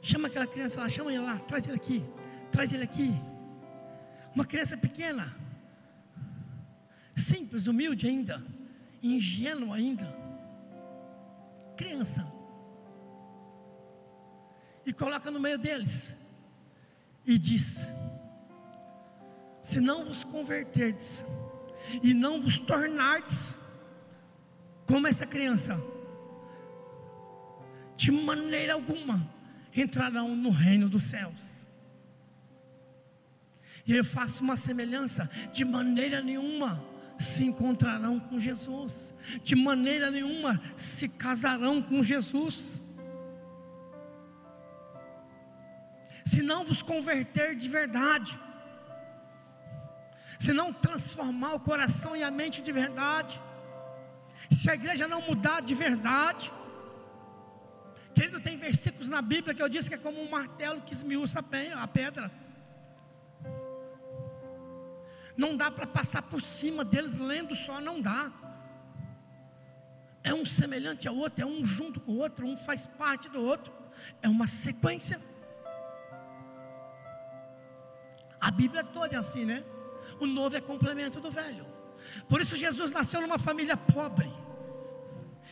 Chama 0.03 0.28
aquela 0.28 0.46
criança 0.46 0.80
lá, 0.80 0.88
chama 0.90 1.11
ele 1.11 1.22
lá, 1.22 1.38
traz 1.38 1.66
ele 1.66 1.76
aqui, 1.76 2.05
traz 2.53 2.70
ele 2.72 2.84
aqui. 2.84 3.14
Uma 4.34 4.44
criança 4.44 4.76
pequena, 4.76 5.34
simples, 7.14 7.66
humilde 7.66 8.07
ainda, 8.07 8.44
ingênua 9.03 9.76
ainda. 9.76 10.07
Criança. 11.76 12.39
E 14.91 14.93
coloca 14.93 15.30
no 15.30 15.38
meio 15.38 15.57
deles. 15.57 16.12
E 17.24 17.38
diz: 17.38 17.86
Se 19.62 19.80
não 19.80 20.05
vos 20.05 20.24
converterdes, 20.24 21.24
e 22.03 22.12
não 22.12 22.43
vos 22.43 22.59
tornardes 22.59 23.55
como 24.88 25.07
essa 25.07 25.24
criança, 25.24 25.80
de 27.97 28.11
maneira 28.11 28.72
alguma 28.74 29.32
entrarão 29.72 30.34
no 30.34 30.51
reino 30.51 30.88
dos 30.88 31.05
céus. 31.05 31.68
E 33.86 33.95
eu 33.95 34.05
faço 34.05 34.43
uma 34.43 34.57
semelhança: 34.57 35.30
de 35.53 35.64
maneira 35.64 36.20
nenhuma 36.20 36.84
se 37.16 37.45
encontrarão 37.45 38.18
com 38.18 38.41
Jesus, 38.41 39.14
de 39.45 39.55
maneira 39.55 40.11
nenhuma 40.11 40.61
se 40.74 41.09
casarão 41.09 41.80
com 41.80 42.03
Jesus. 42.03 42.82
Se 46.24 46.42
não 46.42 46.64
vos 46.64 46.82
converter 46.82 47.54
de 47.54 47.68
verdade, 47.68 48.38
se 50.38 50.52
não 50.52 50.72
transformar 50.72 51.54
o 51.54 51.60
coração 51.60 52.16
e 52.16 52.22
a 52.22 52.30
mente 52.30 52.62
de 52.62 52.72
verdade, 52.72 53.40
se 54.50 54.70
a 54.70 54.74
igreja 54.74 55.06
não 55.06 55.20
mudar 55.22 55.60
de 55.60 55.74
verdade, 55.74 56.50
Querido, 58.14 58.40
tem 58.40 58.56
versículos 58.58 59.08
na 59.08 59.22
Bíblia 59.22 59.54
que 59.54 59.62
eu 59.62 59.68
disse 59.68 59.88
que 59.88 59.94
é 59.94 59.98
como 59.98 60.20
um 60.20 60.28
martelo 60.28 60.82
que 60.82 60.92
esmiuça 60.92 61.38
a 61.38 61.86
pedra. 61.86 62.30
Não 65.36 65.56
dá 65.56 65.70
para 65.70 65.86
passar 65.86 66.22
por 66.22 66.42
cima 66.42 66.84
deles 66.84 67.16
lendo 67.16 67.54
só, 67.54 67.80
não 67.80 68.00
dá. 68.00 68.30
É 70.22 70.34
um 70.34 70.44
semelhante 70.44 71.08
ao 71.08 71.16
outro, 71.16 71.42
é 71.42 71.46
um 71.46 71.64
junto 71.64 71.98
com 71.98 72.12
o 72.12 72.18
outro, 72.18 72.46
um 72.46 72.56
faz 72.56 72.84
parte 72.84 73.28
do 73.28 73.40
outro. 73.42 73.72
É 74.20 74.28
uma 74.28 74.46
sequência. 74.46 75.20
A 78.41 78.51
Bíblia 78.51 78.82
toda 78.82 79.16
é 79.16 79.18
assim, 79.18 79.45
né? 79.45 79.64
O 80.18 80.26
novo 80.26 80.57
é 80.57 80.61
complemento 80.61 81.20
do 81.20 81.30
velho. 81.30 81.66
Por 82.28 82.41
isso 82.41 82.57
Jesus 82.57 82.91
nasceu 82.91 83.20
numa 83.20 83.38
família 83.38 83.76
pobre. 83.76 84.32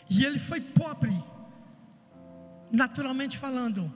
E 0.08 0.24
ele 0.24 0.38
foi 0.38 0.60
pobre 0.60 1.12
naturalmente 2.70 3.36
falando, 3.36 3.92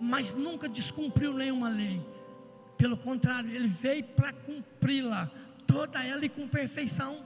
mas 0.00 0.34
nunca 0.34 0.68
descumpriu 0.68 1.32
nenhuma 1.32 1.68
lei. 1.68 2.04
Pelo 2.76 2.96
contrário, 2.96 3.50
ele 3.50 3.68
veio 3.68 4.04
para 4.04 4.32
cumpri-la, 4.32 5.30
toda 5.66 6.04
ela 6.04 6.24
e 6.24 6.28
com 6.28 6.48
perfeição. 6.48 7.24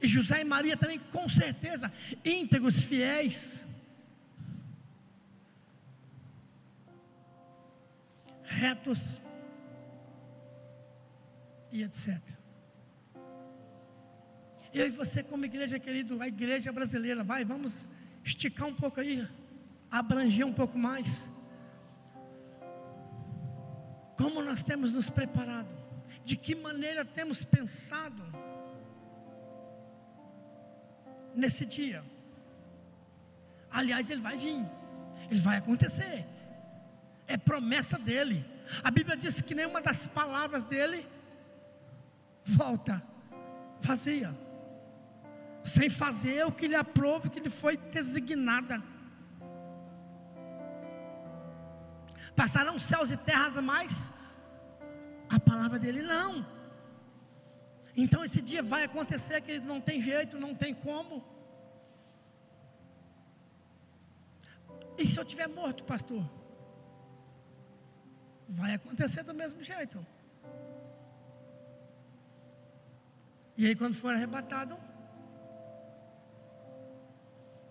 E 0.00 0.06
José 0.06 0.40
e 0.40 0.44
Maria 0.44 0.76
também, 0.76 0.98
com 0.98 1.28
certeza, 1.28 1.92
íntegros, 2.24 2.80
fiéis. 2.80 3.64
Retos 8.48 9.22
e 11.70 11.82
etc. 11.82 12.18
Eu 14.72 14.86
e 14.86 14.90
você, 14.90 15.22
como 15.22 15.44
igreja, 15.44 15.78
querido, 15.78 16.20
a 16.20 16.26
igreja 16.28 16.72
brasileira, 16.72 17.22
vai, 17.22 17.44
vamos 17.44 17.86
esticar 18.24 18.66
um 18.66 18.74
pouco 18.74 19.00
aí, 19.00 19.26
abranger 19.90 20.46
um 20.46 20.52
pouco 20.52 20.78
mais. 20.78 21.28
Como 24.16 24.42
nós 24.42 24.62
temos 24.62 24.92
nos 24.92 25.10
preparado? 25.10 25.68
De 26.24 26.36
que 26.36 26.54
maneira 26.54 27.04
temos 27.04 27.44
pensado 27.44 28.22
nesse 31.34 31.64
dia? 31.64 32.02
Aliás, 33.70 34.10
ele 34.10 34.22
vai 34.22 34.36
vir, 34.36 34.66
ele 35.30 35.40
vai 35.40 35.58
acontecer, 35.58 36.26
é 37.28 37.36
promessa 37.36 37.98
dele. 37.98 38.44
A 38.82 38.90
Bíblia 38.90 39.16
diz 39.16 39.40
que 39.40 39.54
nenhuma 39.54 39.80
das 39.80 40.06
palavras 40.06 40.64
dele 40.64 41.06
volta 42.44 43.02
vazia 43.80 44.34
sem 45.62 45.88
fazer 45.90 46.44
o 46.46 46.52
que 46.52 46.66
lhe 46.66 46.74
aprove, 46.74 47.28
que 47.28 47.40
lhe 47.40 47.50
foi 47.50 47.76
designada. 47.76 48.82
Passarão 52.34 52.78
céus 52.78 53.10
e 53.10 53.16
terras 53.16 53.56
mais, 53.56 54.12
a 55.28 55.38
palavra 55.38 55.78
dele 55.78 56.02
não. 56.02 56.46
Então 57.96 58.24
esse 58.24 58.40
dia 58.40 58.62
vai 58.62 58.84
acontecer 58.84 59.40
que 59.42 59.58
não 59.58 59.80
tem 59.80 60.00
jeito, 60.00 60.38
não 60.38 60.54
tem 60.54 60.72
como. 60.72 61.24
E 64.96 65.06
se 65.06 65.18
eu 65.18 65.24
tiver 65.24 65.48
morto, 65.48 65.84
pastor? 65.84 66.24
Vai 68.48 68.74
acontecer 68.74 69.22
do 69.22 69.34
mesmo 69.34 69.62
jeito. 69.62 70.04
E 73.56 73.66
aí, 73.66 73.76
quando 73.76 73.94
for 73.94 74.14
arrebatado, 74.14 74.78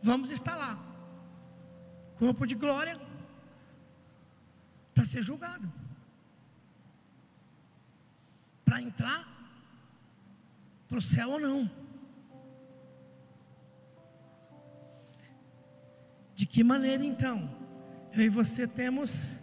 vamos 0.02 0.30
estar 0.30 0.56
lá. 0.56 0.78
Corpo 2.20 2.46
de 2.46 2.56
glória 2.56 3.00
para 4.94 5.06
ser 5.06 5.24
julgado. 5.24 5.72
Para 8.66 8.82
entrar 8.82 9.38
para 10.88 10.98
o 10.98 11.02
céu 11.02 11.32
ou 11.32 11.40
não. 11.40 11.70
De 16.34 16.46
que 16.46 16.64
maneira 16.64 17.04
então 17.04 17.50
eu 18.14 18.22
e 18.22 18.30
você 18.30 18.68
temos 18.68 19.40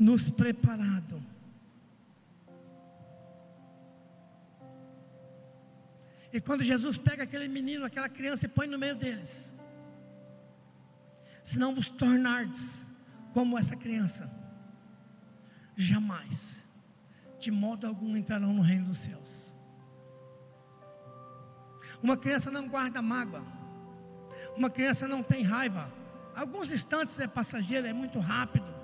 nos 0.00 0.30
preparado? 0.30 1.22
E 6.32 6.40
quando 6.40 6.64
Jesus 6.64 6.96
pega 6.96 7.24
aquele 7.24 7.48
menino, 7.48 7.84
aquela 7.84 8.08
criança 8.08 8.46
e 8.46 8.48
põe 8.48 8.66
no 8.66 8.78
meio 8.78 8.94
deles, 8.94 9.52
se 11.42 11.58
não 11.58 11.74
vos 11.74 11.90
tornardes 11.90 12.80
como 13.34 13.58
essa 13.58 13.76
criança, 13.76 14.30
jamais, 15.76 16.64
de 17.38 17.50
modo 17.50 17.86
algum 17.86 18.16
entrarão 18.16 18.54
no 18.54 18.62
reino 18.62 18.86
dos 18.86 18.98
céus. 18.98 19.54
Uma 22.02 22.16
criança 22.16 22.50
não 22.50 22.68
guarda 22.68 23.02
mágoa, 23.02 23.44
uma 24.56 24.70
criança 24.70 25.06
não 25.06 25.22
tem 25.22 25.42
raiva. 25.42 25.92
Alguns 26.34 26.70
instantes 26.70 27.18
é 27.18 27.26
passageiro, 27.26 27.86
é 27.86 27.92
muito 27.92 28.18
rápido. 28.18 28.79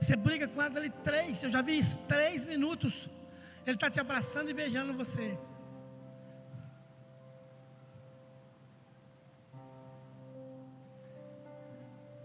Você 0.00 0.16
briga 0.16 0.48
com 0.48 0.62
ela 0.62 0.78
ali 0.78 0.90
três, 0.90 1.42
eu 1.42 1.50
já 1.50 1.60
vi 1.60 1.78
isso, 1.78 1.98
três 2.08 2.44
minutos. 2.44 3.08
Ele 3.66 3.76
está 3.76 3.90
te 3.90 4.00
abraçando 4.00 4.48
e 4.48 4.54
beijando 4.54 4.94
você. 4.94 5.38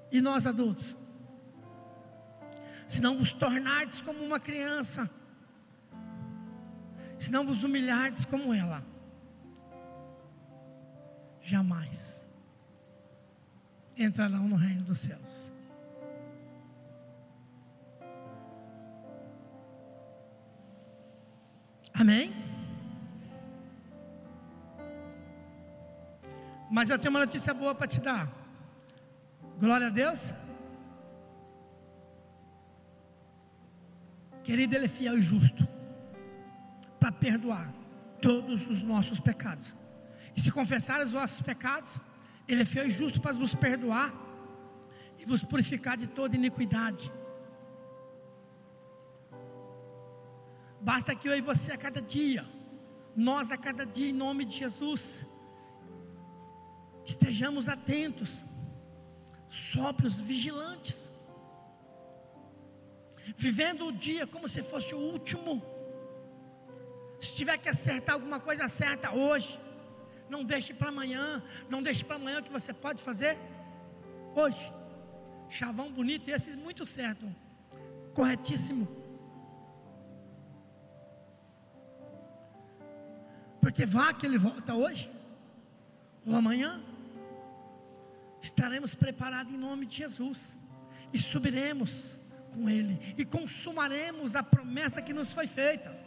E 0.09 0.21
nós 0.21 0.47
adultos? 0.47 0.95
Se 2.88 3.01
não 3.01 3.17
vos 3.17 3.34
tornardes 3.34 3.99
como 4.01 4.23
uma 4.23 4.39
criança, 4.39 5.09
se 7.19 7.32
não 7.32 7.45
vos 7.45 7.63
humilhardes 7.63 8.23
como 8.23 8.53
ela, 8.53 8.86
jamais 11.41 12.26
entrarão 13.97 14.47
no 14.47 14.55
reino 14.55 14.84
dos 14.84 14.99
céus. 14.99 15.55
Amém? 21.98 22.34
Mas 26.70 26.89
eu 26.89 27.00
tenho 27.00 27.12
uma 27.12 27.22
notícia 27.22 27.54
boa 27.54 27.74
para 27.74 27.88
te 27.88 28.02
dar. 28.02 28.30
Glória 29.58 29.88
a 29.88 29.89
Deus. 29.89 30.34
Querido, 34.43 34.76
Ele 34.76 34.86
é 34.86 34.89
fiel 34.89 35.18
e 35.18 35.22
justo 35.22 35.66
para 37.00 37.12
perdoar 37.12 37.74
todos 38.22 38.68
os 38.68 38.82
nossos 38.84 39.20
pecados. 39.20 39.74
E 40.36 40.41
se 40.41 40.52
confessar 40.52 41.00
os 41.02 41.14
vossos 41.14 41.41
pecados, 41.41 41.98
Ele 42.46 42.64
é 42.64 42.66
fiel 42.66 42.88
e 42.88 42.89
justo 42.89 43.22
para 43.22 43.32
vos 43.34 43.56
perdoar 43.56 44.14
e 45.18 45.26
vos 45.26 45.43
purificar 45.43 45.96
de 45.96 46.08
toda 46.08 46.36
iniquidade. 46.36 47.10
Basta 50.86 51.15
que 51.15 51.27
eu 51.27 51.36
e 51.36 51.41
você 51.41 51.71
a 51.71 51.77
cada 51.77 51.99
dia, 51.99 52.45
nós 53.15 53.51
a 53.51 53.57
cada 53.57 53.88
dia, 53.88 54.09
em 54.09 54.13
nome 54.13 54.45
de 54.45 54.55
Jesus, 54.55 55.25
estejamos 57.03 57.67
atentos, 57.67 58.45
sóbrios, 59.49 60.19
vigilantes, 60.19 61.09
vivendo 63.36 63.88
o 63.88 63.91
dia 63.91 64.27
como 64.27 64.47
se 64.47 64.61
fosse 64.61 64.93
o 64.93 64.99
último. 64.99 65.63
Se 67.19 67.33
tiver 67.33 67.57
que 67.57 67.67
acertar 67.67 68.13
alguma 68.13 68.39
coisa, 68.39 68.65
acerta 68.65 69.11
hoje. 69.11 69.59
Não 70.29 70.43
deixe 70.43 70.71
para 70.71 70.89
amanhã, 70.89 71.41
não 71.67 71.81
deixe 71.81 72.05
para 72.05 72.17
amanhã 72.17 72.41
o 72.41 72.43
que 72.43 72.51
você 72.51 72.71
pode 72.71 73.01
fazer 73.01 73.39
hoje. 74.36 74.71
Chavão 75.49 75.91
bonito, 75.91 76.29
esse 76.29 76.55
muito 76.55 76.86
certo, 76.86 77.25
corretíssimo. 78.13 79.05
Porque 83.66 83.84
vá 83.84 84.13
que 84.13 84.28
ele 84.28 84.38
volta 84.38 84.76
hoje 84.76 85.09
ou 86.24 86.36
amanhã. 86.36 86.84
Estaremos 88.39 88.93
preparados 88.93 89.51
em 89.51 89.57
nome 89.57 89.88
de 89.88 89.97
Jesus 89.97 90.55
e 91.11 91.18
subiremos 91.18 92.11
com 92.53 92.70
ele 92.70 93.16
e 93.18 93.26
consumaremos 93.26 94.36
a 94.36 94.43
promessa 94.43 95.01
que 95.01 95.16
nos 95.16 95.34
foi 95.34 95.47
feita. 95.47 95.97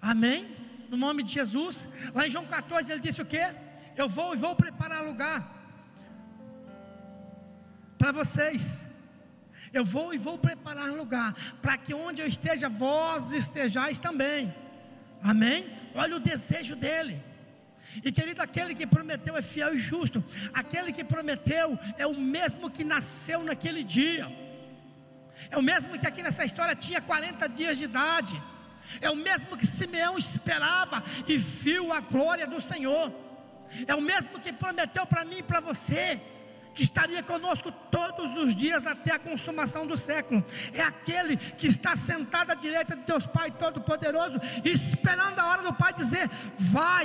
Amém? 0.00 0.56
No 0.88 0.96
nome 0.96 1.24
de 1.24 1.32
Jesus. 1.32 1.88
Lá 2.14 2.28
em 2.28 2.30
João 2.30 2.46
14 2.46 2.92
ele 2.92 3.00
disse 3.00 3.20
o 3.20 3.26
que? 3.26 3.44
Eu 3.96 4.08
vou 4.08 4.34
e 4.34 4.38
vou 4.38 4.54
preparar 4.54 5.04
lugar 5.04 5.52
para 7.98 8.12
vocês. 8.12 8.86
Eu 9.72 9.84
vou 9.84 10.14
e 10.14 10.16
vou 10.16 10.38
preparar 10.38 10.92
lugar 10.92 11.34
para 11.60 11.76
que 11.76 11.92
onde 11.92 12.22
eu 12.22 12.28
esteja, 12.28 12.68
vós 12.68 13.32
estejais 13.32 13.98
também. 13.98 14.54
Amém? 15.20 15.77
Olha 16.02 16.16
o 16.16 16.20
desejo 16.20 16.74
dele. 16.84 17.22
E 18.04 18.12
querido, 18.12 18.40
aquele 18.40 18.74
que 18.74 18.86
prometeu 18.86 19.36
é 19.36 19.42
fiel 19.42 19.74
e 19.74 19.78
justo. 19.78 20.24
Aquele 20.52 20.92
que 20.92 21.02
prometeu 21.02 21.78
é 21.96 22.06
o 22.06 22.14
mesmo 22.14 22.70
que 22.70 22.84
nasceu 22.84 23.42
naquele 23.42 23.82
dia. 23.82 24.26
É 25.50 25.56
o 25.56 25.62
mesmo 25.62 25.98
que 25.98 26.06
aqui 26.06 26.22
nessa 26.22 26.44
história 26.44 26.74
tinha 26.74 27.00
40 27.00 27.48
dias 27.48 27.76
de 27.78 27.84
idade. 27.84 28.40
É 29.00 29.10
o 29.10 29.16
mesmo 29.16 29.56
que 29.56 29.66
Simeão 29.66 30.16
esperava 30.16 31.02
e 31.26 31.36
viu 31.36 31.92
a 31.92 32.00
glória 32.00 32.46
do 32.46 32.60
Senhor. 32.60 33.12
É 33.86 33.94
o 33.94 34.00
mesmo 34.00 34.38
que 34.38 34.52
prometeu 34.52 35.04
para 35.06 35.24
mim 35.24 35.38
e 35.38 35.42
para 35.42 35.60
você 35.60 36.20
que 36.78 36.84
estaria 36.84 37.24
conosco 37.24 37.72
todos 37.90 38.36
os 38.36 38.54
dias 38.54 38.86
até 38.86 39.12
a 39.12 39.18
consumação 39.18 39.84
do 39.84 39.98
século. 39.98 40.44
É 40.72 40.80
aquele 40.80 41.36
que 41.36 41.66
está 41.66 41.96
sentado 41.96 42.52
à 42.52 42.54
direita 42.54 42.94
de 42.94 43.02
Deus 43.02 43.26
Pai 43.26 43.50
Todo-Poderoso, 43.50 44.38
esperando 44.64 45.40
a 45.40 45.46
hora 45.48 45.62
do 45.64 45.74
Pai 45.74 45.92
dizer: 45.92 46.30
Vai. 46.56 47.04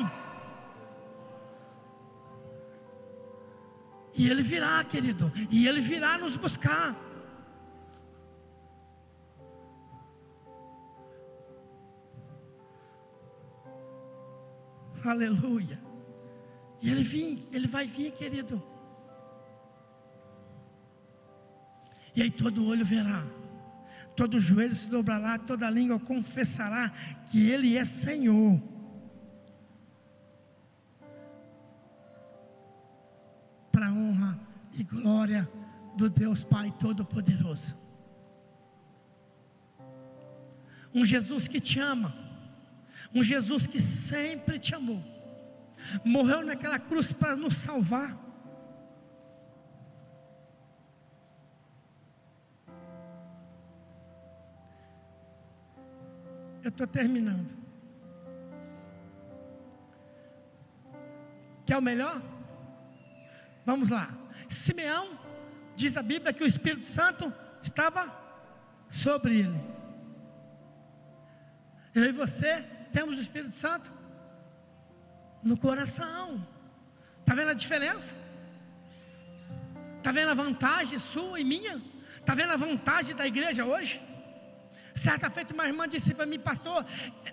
E 4.13 4.29
Ele 4.29 4.43
virá, 4.43 4.83
querido, 4.83 5.33
e 5.49 5.65
Ele 5.67 5.81
virá 5.81 6.19
nos 6.19 6.37
buscar. 6.37 6.95
Aleluia. 15.03 15.81
E 16.79 16.91
Ele 16.91 17.03
vem, 17.03 17.47
Ele 17.51 17.65
vai 17.65 17.87
vir, 17.87 18.11
querido. 18.11 18.72
E 22.15 22.21
aí 22.21 22.29
todo 22.29 22.67
olho 22.67 22.85
verá, 22.85 23.25
todo 24.15 24.39
joelho 24.39 24.75
se 24.75 24.87
dobrará, 24.87 25.39
toda 25.39 25.69
língua 25.69 25.99
confessará 25.99 26.89
que 27.31 27.49
Ele 27.49 27.77
é 27.77 27.83
Senhor. 27.83 28.61
Para 33.71 33.91
honra 33.91 34.39
e 34.73 34.83
glória 34.83 35.49
do 35.97 36.09
Deus 36.09 36.43
Pai 36.43 36.71
Todo-Poderoso. 36.79 37.75
Um 40.93 41.03
Jesus 41.03 41.47
que 41.47 41.59
te 41.59 41.79
ama, 41.79 42.15
um 43.13 43.23
Jesus 43.23 43.65
que 43.65 43.81
sempre 43.81 44.59
te 44.59 44.75
amou, 44.75 45.03
morreu 46.05 46.43
naquela 46.43 46.77
cruz 46.77 47.11
para 47.11 47.35
nos 47.35 47.57
salvar. 47.57 48.22
Eu 56.63 56.69
estou 56.69 56.87
terminando. 56.87 57.51
Quer 61.65 61.77
o 61.77 61.81
melhor? 61.81 62.21
Vamos 63.65 63.89
lá. 63.89 64.15
Simeão, 64.47 65.19
diz 65.75 65.97
a 65.97 66.01
Bíblia 66.01 66.31
que 66.31 66.43
o 66.43 66.47
Espírito 66.47 66.85
Santo 66.85 67.33
estava 67.61 68.11
sobre 68.89 69.39
ele. 69.39 69.61
Eu 71.93 72.05
e 72.05 72.11
você 72.11 72.63
temos 72.91 73.17
o 73.17 73.21
Espírito 73.21 73.53
Santo 73.53 73.91
no 75.43 75.57
coração. 75.57 76.47
Está 77.19 77.35
vendo 77.35 77.51
a 77.51 77.53
diferença? 77.53 78.15
Está 79.97 80.11
vendo 80.11 80.29
a 80.29 80.33
vantagem 80.33 80.97
sua 80.97 81.39
e 81.39 81.43
minha? 81.43 81.81
Está 82.17 82.33
vendo 82.33 82.53
a 82.53 82.57
vantagem 82.57 83.15
da 83.15 83.27
igreja 83.27 83.65
hoje? 83.65 84.01
Certa 84.93 85.29
feita, 85.29 85.53
uma 85.53 85.67
irmã 85.67 85.87
disse 85.87 86.13
para 86.13 86.25
mim, 86.25 86.39
pastor, 86.39 86.85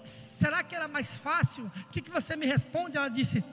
será 0.02 0.62
que 0.62 0.74
era 0.74 0.88
mais 0.88 1.18
fácil? 1.18 1.66
O 1.66 1.90
que, 1.90 2.00
que 2.00 2.11
você 2.11 2.34
me 2.34 2.46
responde? 2.46 2.96
Ela 2.96 3.08
disse, 3.08 3.44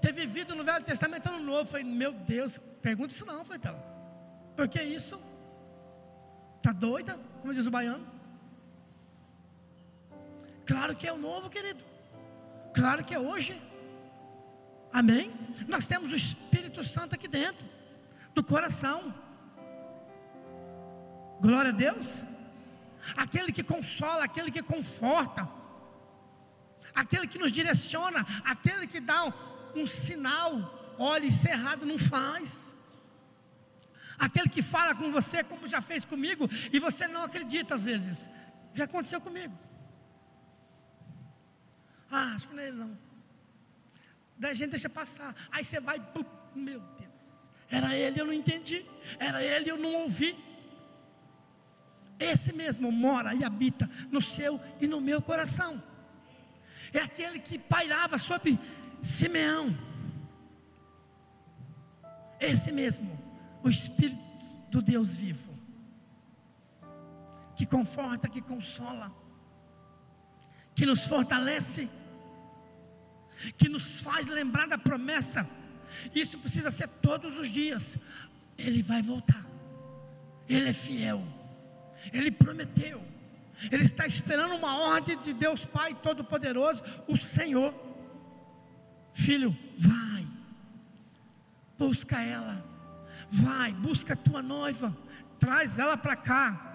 ter 0.00 0.12
vivido 0.12 0.54
no 0.54 0.64
Velho 0.64 0.84
Testamento 0.84 1.28
ou 1.28 1.38
no 1.38 1.44
Novo. 1.44 1.60
Eu 1.60 1.66
falei, 1.66 1.84
meu 1.84 2.12
Deus, 2.12 2.58
pergunta 2.80 3.12
isso 3.12 3.26
não. 3.26 3.38
Eu 3.38 3.44
falei 3.44 3.58
para 3.58 3.70
ela, 3.72 3.80
por 4.56 4.68
que 4.68 4.80
isso? 4.80 5.20
Está 6.58 6.72
doida? 6.72 7.18
Como 7.40 7.52
diz 7.52 7.66
o 7.66 7.70
baiano? 7.70 8.06
Claro 10.64 10.94
que 10.94 11.08
é 11.08 11.12
o 11.12 11.18
novo, 11.18 11.50
querido. 11.50 11.82
Claro 12.72 13.02
que 13.02 13.14
é 13.14 13.18
hoje. 13.18 13.60
Amém? 14.92 15.32
Nós 15.66 15.86
temos 15.86 16.12
o 16.12 16.16
Espírito 16.16 16.84
Santo 16.84 17.14
aqui 17.14 17.26
dentro, 17.26 17.66
do 18.32 18.44
coração. 18.44 19.12
Glória 21.40 21.70
a 21.70 21.74
Deus 21.74 22.22
aquele 23.16 23.52
que 23.52 23.62
consola, 23.62 24.24
aquele 24.24 24.50
que 24.50 24.62
conforta, 24.62 25.48
aquele 26.94 27.26
que 27.26 27.38
nos 27.38 27.52
direciona, 27.52 28.26
aquele 28.44 28.86
que 28.86 29.00
dá 29.00 29.24
um, 29.24 29.32
um 29.82 29.86
sinal, 29.86 30.94
olha, 30.98 31.26
isso 31.26 31.46
é 31.48 31.52
errado, 31.52 31.86
não 31.86 31.98
faz. 31.98 32.74
Aquele 34.18 34.48
que 34.50 34.62
fala 34.62 34.94
com 34.94 35.10
você 35.10 35.42
como 35.42 35.66
já 35.66 35.80
fez 35.80 36.04
comigo 36.04 36.48
e 36.72 36.78
você 36.78 37.08
não 37.08 37.22
acredita 37.22 37.74
às 37.74 37.86
vezes. 37.86 38.28
Já 38.74 38.84
aconteceu 38.84 39.20
comigo. 39.20 39.58
Ah, 42.10 42.34
acho 42.34 42.48
que 42.48 42.54
não 42.54 42.62
é 42.62 42.68
ele 42.68 42.76
não. 42.76 42.98
Daí 44.36 44.50
a 44.50 44.54
gente 44.54 44.70
deixa 44.70 44.88
passar. 44.88 45.34
Aí 45.50 45.64
você 45.64 45.80
vai, 45.80 46.00
pum, 46.00 46.24
meu 46.54 46.80
Deus. 46.80 47.10
Era 47.70 47.96
ele, 47.96 48.20
eu 48.20 48.26
não 48.26 48.32
entendi. 48.32 48.84
Era 49.18 49.42
ele, 49.42 49.70
eu 49.70 49.78
não 49.78 49.94
ouvi. 50.02 50.36
Esse 52.20 52.52
mesmo 52.52 52.92
mora 52.92 53.34
e 53.34 53.42
habita 53.42 53.88
no 54.10 54.20
seu 54.20 54.60
e 54.78 54.86
no 54.86 55.00
meu 55.00 55.22
coração. 55.22 55.82
É 56.92 56.98
aquele 56.98 57.38
que 57.38 57.58
pairava 57.58 58.18
sobre 58.18 58.60
Simeão. 59.00 59.76
Esse 62.38 62.70
mesmo, 62.72 63.18
o 63.62 63.70
Espírito 63.70 64.20
do 64.70 64.82
Deus 64.82 65.16
vivo, 65.16 65.58
que 67.56 67.64
conforta, 67.64 68.28
que 68.28 68.42
consola, 68.42 69.10
que 70.74 70.84
nos 70.84 71.06
fortalece, 71.06 71.88
que 73.56 73.68
nos 73.68 74.00
faz 74.00 74.26
lembrar 74.26 74.68
da 74.68 74.76
promessa. 74.78 75.48
Isso 76.14 76.38
precisa 76.38 76.70
ser 76.70 76.88
todos 76.88 77.38
os 77.38 77.50
dias. 77.50 77.96
Ele 78.58 78.82
vai 78.82 79.02
voltar. 79.02 79.44
Ele 80.48 80.68
é 80.68 80.72
fiel. 80.72 81.39
Ele 82.12 82.30
prometeu. 82.30 83.02
Ele 83.70 83.84
está 83.84 84.06
esperando 84.06 84.54
uma 84.54 84.78
ordem 84.78 85.18
de 85.20 85.34
Deus 85.34 85.64
Pai 85.64 85.94
Todo-Poderoso, 85.94 86.82
o 87.06 87.16
Senhor. 87.16 87.74
Filho, 89.12 89.56
vai. 89.78 90.26
Busca 91.76 92.22
ela. 92.22 92.64
Vai, 93.30 93.72
busca 93.72 94.14
a 94.14 94.16
tua 94.16 94.42
noiva. 94.42 94.96
Traz 95.38 95.78
ela 95.78 95.96
para 95.96 96.16
cá. 96.16 96.66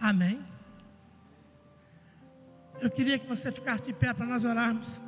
Amém. 0.00 0.44
Eu 2.80 2.90
queria 2.90 3.18
que 3.18 3.26
você 3.26 3.50
ficasse 3.50 3.84
de 3.84 3.92
pé 3.92 4.12
para 4.12 4.26
nós 4.26 4.44
orarmos. 4.44 5.00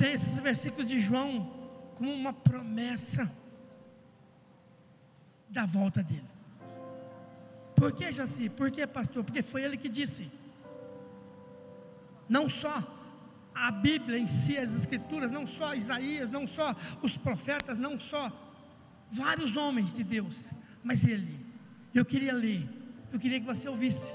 Tenho 0.00 0.14
esses 0.14 0.38
versículos 0.38 0.86
de 0.86 0.98
João 0.98 1.46
como 1.94 2.10
uma 2.10 2.32
promessa 2.32 3.30
da 5.46 5.66
volta 5.66 6.02
dele. 6.02 6.24
Por 7.76 7.92
que, 7.92 8.10
Jaci? 8.10 8.48
Por 8.48 8.70
que, 8.70 8.86
pastor? 8.86 9.22
Porque 9.22 9.42
foi 9.42 9.62
ele 9.62 9.76
que 9.76 9.90
disse. 9.90 10.32
Não 12.26 12.48
só 12.48 12.82
a 13.54 13.70
Bíblia 13.70 14.18
em 14.18 14.26
si, 14.26 14.56
as 14.56 14.74
Escrituras, 14.74 15.30
não 15.30 15.46
só 15.46 15.74
Isaías, 15.74 16.30
não 16.30 16.48
só 16.48 16.74
os 17.02 17.18
profetas, 17.18 17.76
não 17.76 18.00
só 18.00 18.32
vários 19.12 19.54
homens 19.54 19.92
de 19.92 20.02
Deus, 20.02 20.50
mas 20.82 21.04
ele. 21.04 21.44
Eu 21.94 22.06
queria 22.06 22.32
ler, 22.32 22.66
eu 23.12 23.20
queria 23.20 23.38
que 23.38 23.44
você 23.44 23.68
ouvisse. 23.68 24.14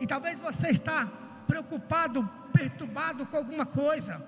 E 0.00 0.06
talvez 0.06 0.40
você 0.40 0.68
está 0.68 1.04
preocupado 1.46 2.26
perturbado 2.56 3.26
com 3.26 3.36
alguma 3.36 3.66
coisa, 3.66 4.24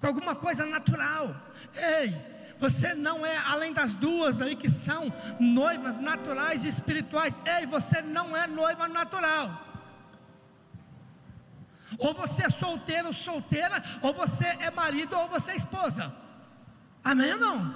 com 0.00 0.06
alguma 0.08 0.34
coisa 0.34 0.66
natural. 0.66 1.34
Ei, 1.76 2.14
você 2.58 2.92
não 2.94 3.24
é 3.24 3.36
além 3.36 3.72
das 3.72 3.94
duas 3.94 4.40
aí 4.40 4.56
que 4.56 4.68
são 4.68 5.12
noivas 5.38 5.96
naturais 5.96 6.64
e 6.64 6.68
espirituais. 6.68 7.38
Ei, 7.58 7.66
você 7.66 8.02
não 8.02 8.36
é 8.36 8.46
noiva 8.46 8.88
natural. 8.88 9.66
Ou 11.98 12.12
você 12.12 12.46
é 12.46 12.50
solteiro 12.50 13.08
ou 13.08 13.14
solteira, 13.14 13.82
ou 14.02 14.12
você 14.12 14.44
é 14.44 14.70
marido 14.70 15.16
ou 15.16 15.28
você 15.28 15.52
é 15.52 15.56
esposa. 15.56 16.14
Amém 17.02 17.32
ou 17.34 17.38
não? 17.38 17.74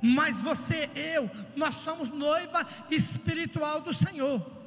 Mas 0.00 0.40
você, 0.40 0.88
eu, 0.94 1.30
nós 1.54 1.74
somos 1.76 2.08
noiva 2.08 2.66
espiritual 2.90 3.80
do 3.80 3.92
Senhor. 3.92 4.58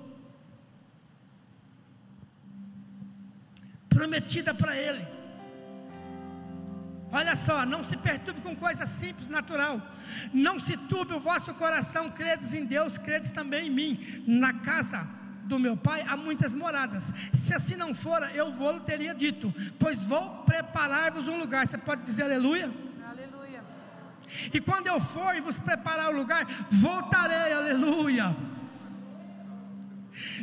Prometida 4.01 4.51
para 4.51 4.75
ele. 4.75 5.07
Olha 7.11 7.35
só, 7.35 7.65
não 7.67 7.83
se 7.83 7.95
perturbe 7.95 8.41
com 8.41 8.55
coisa 8.55 8.85
simples, 8.87 9.29
natural. 9.29 9.79
Não 10.33 10.59
se 10.59 10.75
turbe 10.75 11.13
o 11.13 11.19
vosso 11.19 11.53
coração, 11.53 12.09
credes 12.09 12.51
em 12.51 12.65
Deus, 12.65 12.97
credes 12.97 13.29
também 13.29 13.67
em 13.67 13.69
mim. 13.69 14.23
Na 14.25 14.53
casa 14.53 15.07
do 15.43 15.59
meu 15.59 15.77
pai 15.77 16.03
há 16.07 16.17
muitas 16.17 16.55
moradas. 16.55 17.13
Se 17.31 17.53
assim 17.53 17.75
não 17.75 17.93
fora, 17.93 18.31
eu 18.33 18.51
vou 18.53 18.79
teria 18.79 19.13
dito, 19.13 19.53
pois 19.77 20.03
vou 20.03 20.43
preparar-vos 20.45 21.27
um 21.27 21.37
lugar. 21.37 21.67
Você 21.67 21.77
pode 21.77 22.01
dizer 22.01 22.23
aleluia? 22.23 22.71
Aleluia. 23.07 23.63
E 24.51 24.59
quando 24.59 24.87
eu 24.87 24.99
for 24.99 25.35
e 25.35 25.41
vos 25.41 25.59
preparar 25.59 26.09
o 26.09 26.17
lugar, 26.17 26.47
voltarei, 26.71 27.53
aleluia 27.53 28.35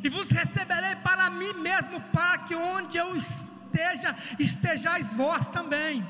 e 0.03 0.09
vos 0.09 0.31
receberei 0.31 0.97
para 0.97 1.31
mim 1.31 1.53
mesmo, 1.55 2.01
para 2.13 2.39
que 2.39 2.55
onde 2.55 2.97
eu 2.97 3.17
esteja, 3.17 4.17
estejais 4.39 5.13
vós 5.13 5.49
também. 5.49 6.07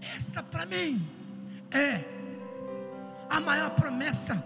Essa 0.00 0.42
para 0.42 0.66
mim 0.66 1.08
é 1.70 2.04
a 3.28 3.40
maior 3.40 3.70
promessa 3.70 4.42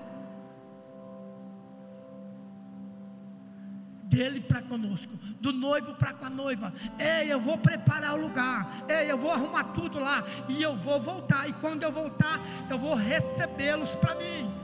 dele 4.03 4.41
para 4.41 4.63
conosco, 4.63 5.17
do 5.41 5.53
noivo 5.53 5.95
para 5.95 6.13
com 6.13 6.27
a 6.27 6.31
noiva. 6.31 6.73
Ei, 6.99 7.33
eu 7.33 7.41
vou 7.41 7.59
preparar 7.59 8.15
o 8.15 8.21
lugar. 8.21 8.85
Ei, 8.89 9.11
eu 9.11 9.19
vou 9.19 9.33
arrumar 9.33 9.65
tudo 9.65 9.99
lá 9.99 10.23
e 10.49 10.63
eu 10.63 10.77
vou 10.77 11.01
voltar. 11.01 11.49
E 11.49 11.53
quando 11.55 11.83
eu 11.83 11.91
voltar, 11.91 12.41
eu 12.71 12.79
vou 12.79 12.95
recebê-los 12.95 13.95
para 13.97 14.15
mim. 14.15 14.64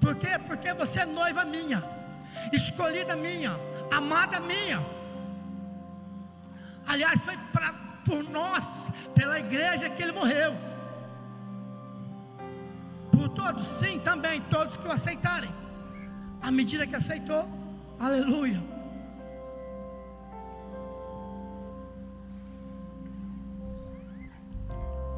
Por 0.00 0.14
quê? 0.16 0.38
Porque 0.46 0.72
você 0.74 1.00
é 1.00 1.06
noiva 1.06 1.44
minha, 1.44 1.82
escolhida 2.52 3.16
minha, 3.16 3.52
amada 3.90 4.40
minha. 4.40 4.80
Aliás, 6.86 7.20
foi 7.20 7.36
pra, 7.52 7.74
por 8.04 8.22
nós, 8.22 8.90
pela 9.14 9.38
igreja 9.38 9.90
que 9.90 10.02
ele 10.02 10.12
morreu. 10.12 10.54
Por 13.10 13.28
todos, 13.30 13.66
sim, 13.66 13.98
também, 13.98 14.40
todos 14.42 14.76
que 14.76 14.86
o 14.86 14.92
aceitarem. 14.92 15.50
À 16.40 16.50
medida 16.50 16.86
que 16.86 16.94
aceitou, 16.94 17.48
aleluia. 17.98 18.62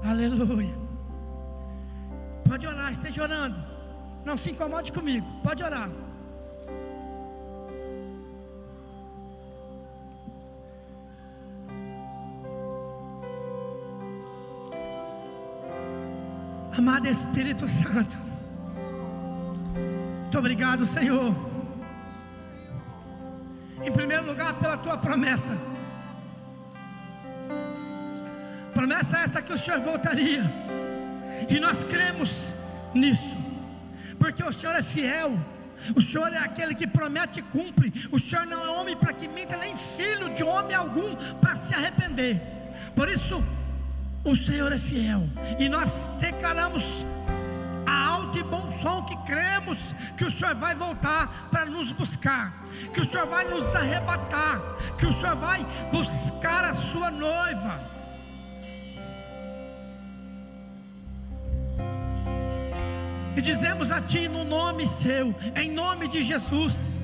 Aleluia. 0.02 0.74
Pode 2.48 2.66
orar, 2.66 2.92
esteja 2.92 3.22
orando. 3.24 3.67
Não 4.24 4.36
se 4.36 4.50
incomode 4.50 4.92
comigo, 4.92 5.26
pode 5.42 5.62
orar. 5.62 5.88
Amado 16.76 17.06
Espírito 17.08 17.66
Santo, 17.66 18.16
muito 20.22 20.38
obrigado, 20.38 20.84
Senhor. 20.84 21.34
Em 23.82 23.90
primeiro 23.90 24.26
lugar, 24.26 24.54
pela 24.54 24.76
tua 24.76 24.98
promessa. 24.98 25.56
Promessa 28.74 29.18
essa 29.18 29.42
que 29.42 29.52
o 29.52 29.58
Senhor 29.58 29.80
voltaria, 29.80 30.44
e 31.48 31.58
nós 31.58 31.82
cremos 31.82 32.54
nisso 32.94 33.37
porque 34.38 34.44
o 34.44 34.52
Senhor 34.52 34.76
é 34.76 34.82
fiel. 34.82 35.36
O 35.96 36.00
Senhor 36.00 36.32
é 36.32 36.38
aquele 36.38 36.72
que 36.72 36.86
promete 36.86 37.40
e 37.40 37.42
cumpre. 37.42 37.92
O 38.12 38.20
Senhor 38.20 38.46
não 38.46 38.64
é 38.64 38.68
homem 38.68 38.96
para 38.96 39.12
que 39.12 39.26
minta, 39.26 39.56
nem 39.56 39.76
filho 39.76 40.32
de 40.32 40.44
homem 40.44 40.76
algum 40.76 41.16
para 41.40 41.56
se 41.56 41.74
arrepender. 41.74 42.40
Por 42.94 43.08
isso, 43.08 43.42
o 44.24 44.36
Senhor 44.36 44.72
é 44.72 44.78
fiel. 44.78 45.28
E 45.58 45.68
nós 45.68 46.06
declaramos 46.20 46.84
a 47.84 48.06
alto 48.06 48.38
e 48.38 48.42
bom 48.44 48.70
som 48.80 49.02
que 49.02 49.16
cremos 49.26 49.78
que 50.16 50.24
o 50.24 50.30
Senhor 50.30 50.54
vai 50.54 50.74
voltar 50.74 51.48
para 51.50 51.66
nos 51.66 51.90
buscar, 51.90 52.52
que 52.94 53.00
o 53.00 53.10
Senhor 53.10 53.26
vai 53.26 53.44
nos 53.44 53.74
arrebatar, 53.74 54.60
que 54.98 55.06
o 55.06 55.12
Senhor 55.20 55.34
vai 55.34 55.66
buscar 55.90 56.64
a 56.64 56.74
sua 56.74 57.10
noiva. 57.10 57.97
E 63.38 63.40
dizemos 63.40 63.92
a 63.92 64.00
Ti 64.00 64.26
no 64.26 64.42
nome 64.42 64.88
Seu, 64.88 65.32
em 65.54 65.70
nome 65.70 66.08
de 66.08 66.24
Jesus. 66.24 66.98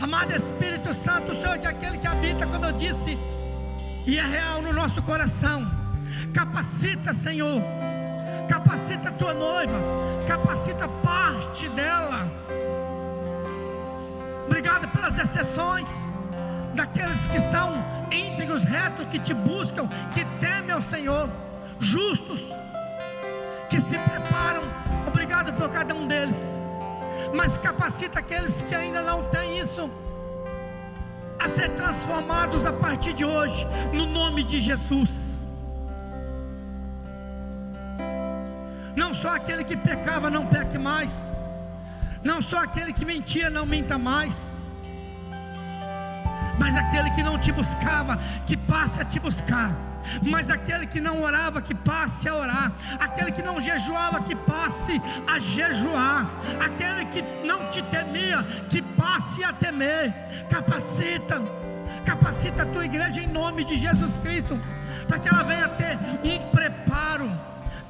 Amado 0.00 0.34
Espírito 0.34 0.94
Santo, 0.94 1.32
o 1.32 1.34
Senhor 1.34 1.58
é 1.62 1.66
aquele 1.66 1.98
que 1.98 2.06
habita, 2.06 2.46
como 2.46 2.64
eu 2.64 2.72
disse, 2.72 3.18
e 4.06 4.18
é 4.18 4.24
real 4.24 4.62
no 4.62 4.72
nosso 4.72 5.02
coração. 5.02 5.70
Capacita, 6.32 7.12
Senhor, 7.12 7.62
capacita 8.48 9.10
a 9.10 9.12
tua 9.12 9.34
noiva, 9.34 9.78
capacita 10.26 10.88
parte 11.04 11.68
dela. 11.68 12.26
Obrigado 14.46 14.88
pelas 14.88 15.18
exceções, 15.18 15.90
daqueles 16.74 17.26
que 17.26 17.40
são 17.40 17.74
íntegros, 18.10 18.64
retos, 18.64 19.06
que 19.08 19.18
te 19.18 19.34
buscam, 19.34 19.86
que 20.14 20.24
temem 20.40 20.70
ao 20.70 20.80
Senhor, 20.80 21.28
justos, 21.78 22.40
que 23.70 23.80
se 23.80 23.96
preparam. 23.96 24.64
Obrigado 25.06 25.52
por 25.54 25.70
cada 25.70 25.94
um 25.94 26.06
deles. 26.06 26.36
Mas 27.32 27.56
capacita 27.56 28.18
aqueles 28.18 28.60
que 28.62 28.74
ainda 28.74 29.00
não 29.00 29.22
têm 29.30 29.58
isso 29.58 29.88
a 31.38 31.48
ser 31.48 31.70
transformados 31.70 32.66
a 32.66 32.72
partir 32.72 33.14
de 33.14 33.24
hoje, 33.24 33.66
no 33.94 34.04
nome 34.04 34.42
de 34.42 34.60
Jesus. 34.60 35.38
Não 38.94 39.14
só 39.14 39.36
aquele 39.36 39.64
que 39.64 39.76
pecava, 39.76 40.28
não 40.28 40.44
peque 40.44 40.76
mais. 40.76 41.30
Não 42.22 42.42
só 42.42 42.58
aquele 42.58 42.92
que 42.92 43.04
mentia, 43.04 43.48
não 43.48 43.64
minta 43.64 43.96
mais. 43.96 44.56
Mas 46.60 46.76
aquele 46.76 47.10
que 47.12 47.22
não 47.22 47.38
te 47.38 47.50
buscava, 47.50 48.18
que 48.46 48.54
passe 48.54 49.00
a 49.00 49.04
te 49.04 49.18
buscar. 49.18 49.74
Mas 50.22 50.50
aquele 50.50 50.86
que 50.86 51.00
não 51.00 51.22
orava, 51.22 51.62
que 51.62 51.74
passe 51.74 52.28
a 52.28 52.34
orar. 52.34 52.72
Aquele 53.00 53.32
que 53.32 53.42
não 53.42 53.58
jejuava, 53.58 54.20
que 54.20 54.36
passe 54.36 55.00
a 55.26 55.38
jejuar. 55.38 56.28
Aquele 56.62 57.06
que 57.06 57.22
não 57.46 57.70
te 57.70 57.82
temia, 57.84 58.42
que 58.68 58.82
passe 58.82 59.42
a 59.42 59.54
temer. 59.54 60.12
Capacita, 60.50 61.40
capacita 62.04 62.64
a 62.64 62.66
tua 62.66 62.84
igreja 62.84 63.22
em 63.22 63.26
nome 63.26 63.64
de 63.64 63.78
Jesus 63.78 64.18
Cristo, 64.18 64.60
para 65.08 65.18
que 65.18 65.28
ela 65.30 65.42
venha 65.42 65.68
ter 65.68 65.98
um 66.22 66.50
preparo 66.50 67.30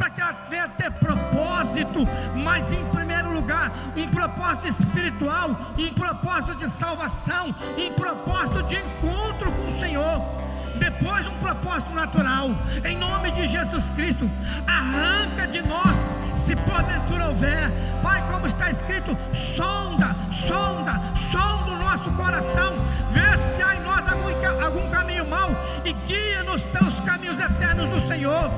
para 0.00 0.08
que 0.08 0.20
ela 0.22 0.34
venha 0.48 0.66
ter 0.66 0.90
propósito, 0.92 2.08
mas 2.42 2.72
em 2.72 2.82
primeiro 2.86 3.09
lugar, 3.40 3.72
um 3.96 4.08
propósito 4.08 4.68
espiritual, 4.68 5.56
um 5.78 5.94
propósito 5.94 6.54
de 6.54 6.68
salvação, 6.68 7.54
um 7.76 7.92
propósito 7.94 8.62
de 8.64 8.76
encontro 8.76 9.50
com 9.50 9.68
o 9.68 9.80
Senhor. 9.80 10.40
Depois, 10.78 11.26
um 11.26 11.36
propósito 11.38 11.92
natural, 11.92 12.50
em 12.84 12.96
nome 12.96 13.30
de 13.32 13.46
Jesus 13.48 13.90
Cristo, 13.90 14.30
arranca 14.66 15.46
de 15.46 15.62
nós, 15.62 15.96
se 16.36 16.54
porventura 16.56 17.26
houver, 17.26 17.70
Pai, 18.02 18.22
como 18.30 18.46
está 18.46 18.70
escrito, 18.70 19.16
sonda, 19.56 20.14
sonda, 20.46 21.00
sonda 21.30 21.72
o 21.72 21.76
nosso 21.76 22.10
coração, 22.12 22.74
vê 23.10 23.54
se 23.54 23.62
há 23.62 23.74
em 23.76 23.80
nós 23.80 24.06
algum, 24.08 24.64
algum 24.64 24.90
caminho 24.90 25.26
mau 25.26 25.50
e 25.84 25.92
guia-nos 25.92 26.62
pelos 26.64 26.98
caminhos 27.00 27.38
eternos 27.38 27.90
do 27.90 28.08
Senhor. 28.08 28.50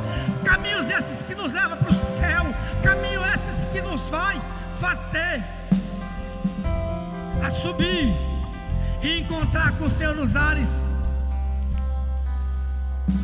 Caminhos 0.44 0.88
esses 0.90 1.22
que 1.22 1.34
nos 1.34 1.52
levam 1.52 1.78
para 1.78 1.90
o 1.90 1.94
céu, 1.94 2.44
caminhos 2.82 3.24
esses 3.34 3.64
que 3.66 3.80
nos 3.80 4.08
vai 4.08 4.40
fazer 4.82 5.44
a 7.46 7.50
subir 7.50 8.12
e 9.00 9.20
encontrar 9.20 9.78
com 9.78 9.84
o 9.84 9.90
Senhor 9.90 10.14
nos 10.16 10.34
ares. 10.34 10.90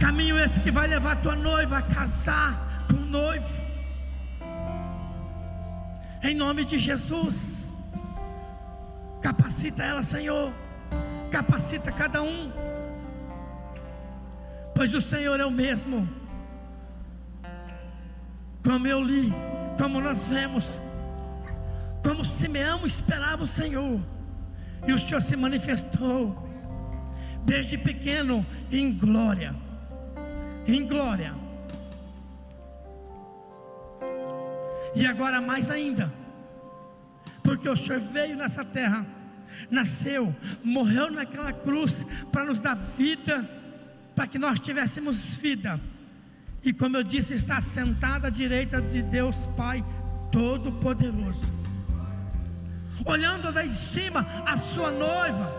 Caminho 0.00 0.38
esse 0.38 0.60
que 0.60 0.70
vai 0.70 0.86
levar 0.86 1.16
tua 1.16 1.34
noiva 1.34 1.78
a 1.78 1.82
casar 1.82 2.52
com 2.88 2.94
o 2.94 3.06
noivo. 3.18 3.52
Em 6.22 6.34
nome 6.34 6.64
de 6.64 6.78
Jesus. 6.78 7.74
Capacita 9.20 9.82
ela, 9.82 10.02
Senhor. 10.04 10.52
Capacita 11.32 11.90
cada 11.90 12.22
um. 12.22 12.52
Pois 14.76 14.94
o 14.94 15.00
Senhor 15.00 15.40
é 15.40 15.44
o 15.44 15.50
mesmo 15.50 16.08
como 18.64 18.86
eu 18.86 19.00
li, 19.02 19.32
como 19.78 19.98
nós 19.98 20.26
vemos, 20.26 20.78
como 22.08 22.24
Simeão 22.24 22.86
esperava 22.86 23.44
o 23.44 23.46
Senhor, 23.46 24.00
e 24.86 24.92
o 24.94 24.98
Senhor 24.98 25.20
se 25.20 25.36
manifestou, 25.36 26.48
desde 27.44 27.76
pequeno, 27.76 28.46
em 28.72 28.90
glória, 28.90 29.54
em 30.66 30.86
glória, 30.86 31.34
e 34.94 35.04
agora 35.04 35.38
mais 35.42 35.68
ainda, 35.68 36.10
porque 37.42 37.68
o 37.68 37.76
Senhor 37.76 38.00
veio 38.00 38.38
nessa 38.38 38.64
terra, 38.64 39.06
nasceu, 39.70 40.34
morreu 40.64 41.10
naquela 41.10 41.52
cruz 41.52 42.06
para 42.32 42.46
nos 42.46 42.62
dar 42.62 42.74
vida, 42.74 43.46
para 44.16 44.26
que 44.26 44.38
nós 44.38 44.58
tivéssemos 44.58 45.34
vida. 45.34 45.78
E 46.64 46.72
como 46.72 46.96
eu 46.96 47.02
disse, 47.02 47.34
está 47.34 47.60
sentada 47.60 48.28
à 48.28 48.30
direita 48.30 48.80
de 48.80 49.02
Deus 49.02 49.46
Pai 49.58 49.84
Todo-Poderoso, 50.32 51.67
olhando 53.04 53.52
lá 53.52 53.64
em 53.64 53.72
cima 53.72 54.26
a 54.46 54.56
sua 54.56 54.90
noiva, 54.90 55.52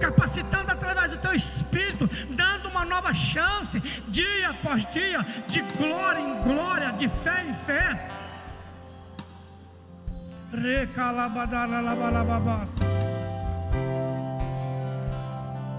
capacitando 0.00 0.70
através 0.70 1.10
do 1.10 1.18
teu 1.18 1.34
espírito, 1.34 2.08
dando 2.30 2.68
uma 2.68 2.84
nova 2.84 3.12
chance, 3.14 3.80
dia 4.08 4.50
após 4.50 4.84
dia, 4.92 5.24
de 5.46 5.62
glória 5.62 6.20
em 6.20 6.42
glória, 6.42 6.92
de 6.92 7.08
fé 7.08 7.44
em 7.44 7.54
fé. 7.54 8.08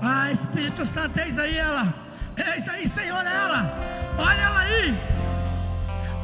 Ah, 0.02 0.32
Espírito 0.32 0.86
Santo, 0.86 1.18
eis 1.20 1.38
aí 1.38 1.56
ela 1.56 2.04
Eis 2.38 2.68
aí, 2.68 2.88
Senhor, 2.88 3.26
ela. 3.26 3.72
Olha 4.18 4.42
ela 4.42 4.60
aí. 4.60 4.98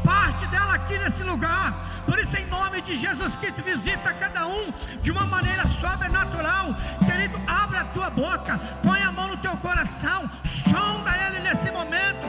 Parte 0.04 0.46
dela 0.48 0.74
aqui 0.76 0.98
nesse 0.98 1.24
lugar. 1.24 1.89
Por 2.10 2.18
isso, 2.18 2.36
em 2.38 2.46
nome 2.48 2.82
de 2.82 2.98
Jesus 2.98 3.36
Cristo, 3.36 3.62
visita 3.62 4.12
cada 4.14 4.48
um 4.48 4.74
de 5.00 5.12
uma 5.12 5.28
maneira 5.28 5.64
sobrenatural. 5.80 6.76
Querido, 7.06 7.40
abre 7.46 7.78
a 7.78 7.86
tua 7.86 8.10
boca, 8.10 8.60
põe 8.82 9.00
a 9.04 9.12
mão 9.12 9.28
no 9.28 9.38
teu 9.38 9.56
coração, 9.58 10.28
sonda 10.64 11.12
ele 11.28 11.40
nesse 11.40 11.70
momento. 11.70 12.26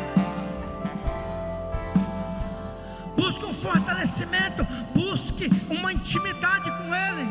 Busque 3.16 3.42
um 3.46 3.54
fortalecimento, 3.54 4.64
busque 4.94 5.50
uma 5.70 5.94
intimidade 5.94 6.70
com 6.70 6.94
ele. 6.94 7.26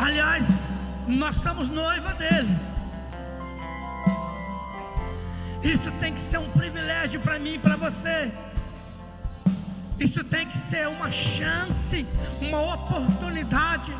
Aliás, 0.00 0.66
nós 1.06 1.36
somos 1.36 1.68
noiva 1.68 2.12
dele. 2.14 2.58
Isso 5.62 5.92
tem 6.00 6.12
que 6.12 6.20
ser 6.20 6.38
um 6.38 6.50
privilégio 6.50 7.20
para 7.20 7.38
mim 7.38 7.54
e 7.54 7.58
para 7.58 7.76
você. 7.76 8.32
Isso 10.00 10.22
tem 10.22 10.46
que 10.46 10.56
ser 10.56 10.86
uma 10.88 11.10
chance, 11.10 12.06
uma 12.40 12.74
oportunidade 12.74 13.92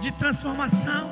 de 0.00 0.12
transformação. 0.12 1.10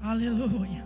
Aleluia. 0.00 0.84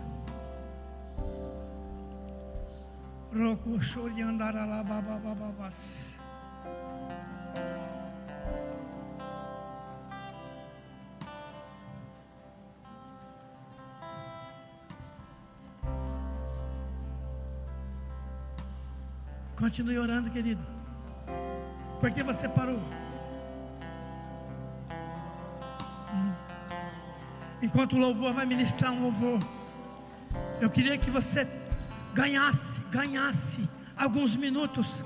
Roko 3.33 3.81
Shoriandara 3.81 4.83
Babas. 4.83 6.12
Continue 19.63 19.97
orando, 19.97 20.29
querido. 20.29 20.61
Por 22.01 22.11
que 22.11 22.21
você 22.21 22.49
parou? 22.49 22.77
Hum. 26.13 26.33
Enquanto 27.61 27.93
o 27.93 27.97
louvor 27.97 28.33
vai 28.33 28.45
ministrar 28.45 28.91
um 28.91 29.03
louvor, 29.03 29.39
eu 30.59 30.69
queria 30.69 30.97
que 30.97 31.09
você 31.09 31.47
ganhasse, 32.13 32.89
ganhasse 32.89 33.69
alguns 33.95 34.35
minutos. 34.35 35.01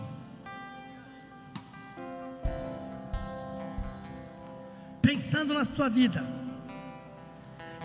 Pensando 5.07 5.53
na 5.53 5.65
tua 5.65 5.89
vida. 5.89 6.21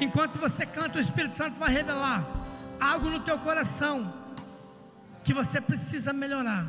Enquanto 0.01 0.41
você 0.41 0.67
canta, 0.67 0.99
o 0.99 1.01
Espírito 1.01 1.37
Santo 1.37 1.57
vai 1.57 1.71
revelar 1.73 2.27
algo 2.81 3.09
no 3.09 3.21
teu 3.21 3.39
coração 3.39 4.13
que 5.23 5.33
você 5.33 5.61
precisa 5.61 6.13
melhorar. 6.13 6.67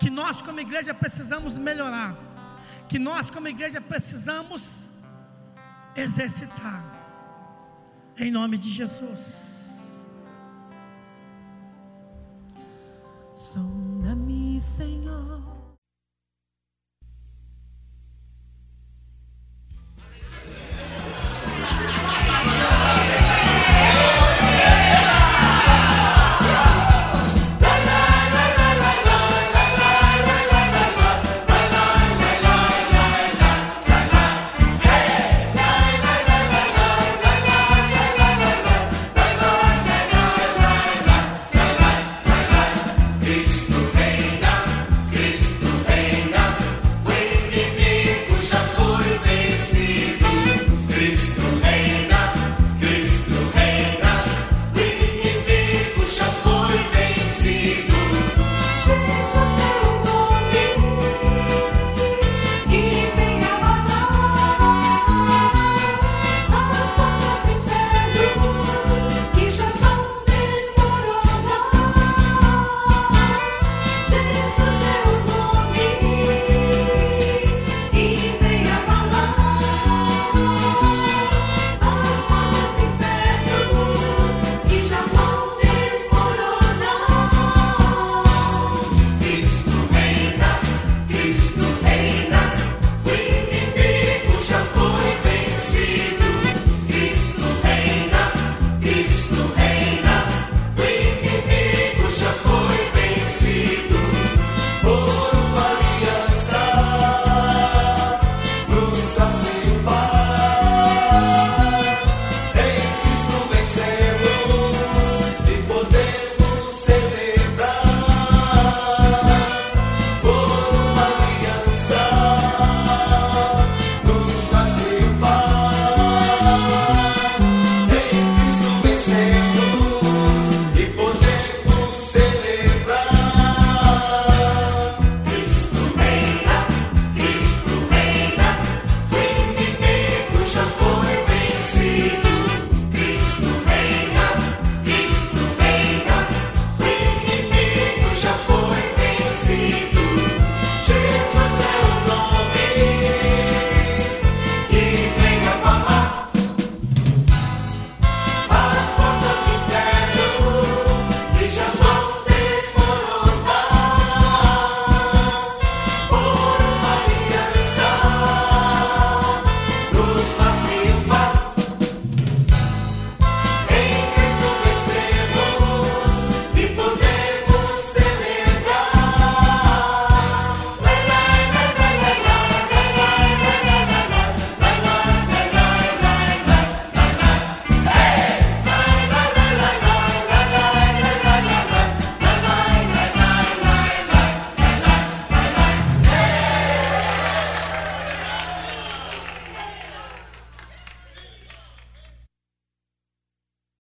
Que 0.00 0.10
nós, 0.10 0.42
como 0.42 0.58
igreja, 0.58 0.92
precisamos 0.92 1.56
melhorar. 1.56 2.16
Que 2.88 2.98
nós, 2.98 3.30
como 3.30 3.46
igreja, 3.46 3.80
precisamos 3.80 4.88
exercitar. 5.94 6.82
Em 8.18 8.32
nome 8.32 8.58
de 8.58 8.72
Jesus. 8.72 9.94
Sonda-me, 13.32 14.60
Senhor 14.60 15.49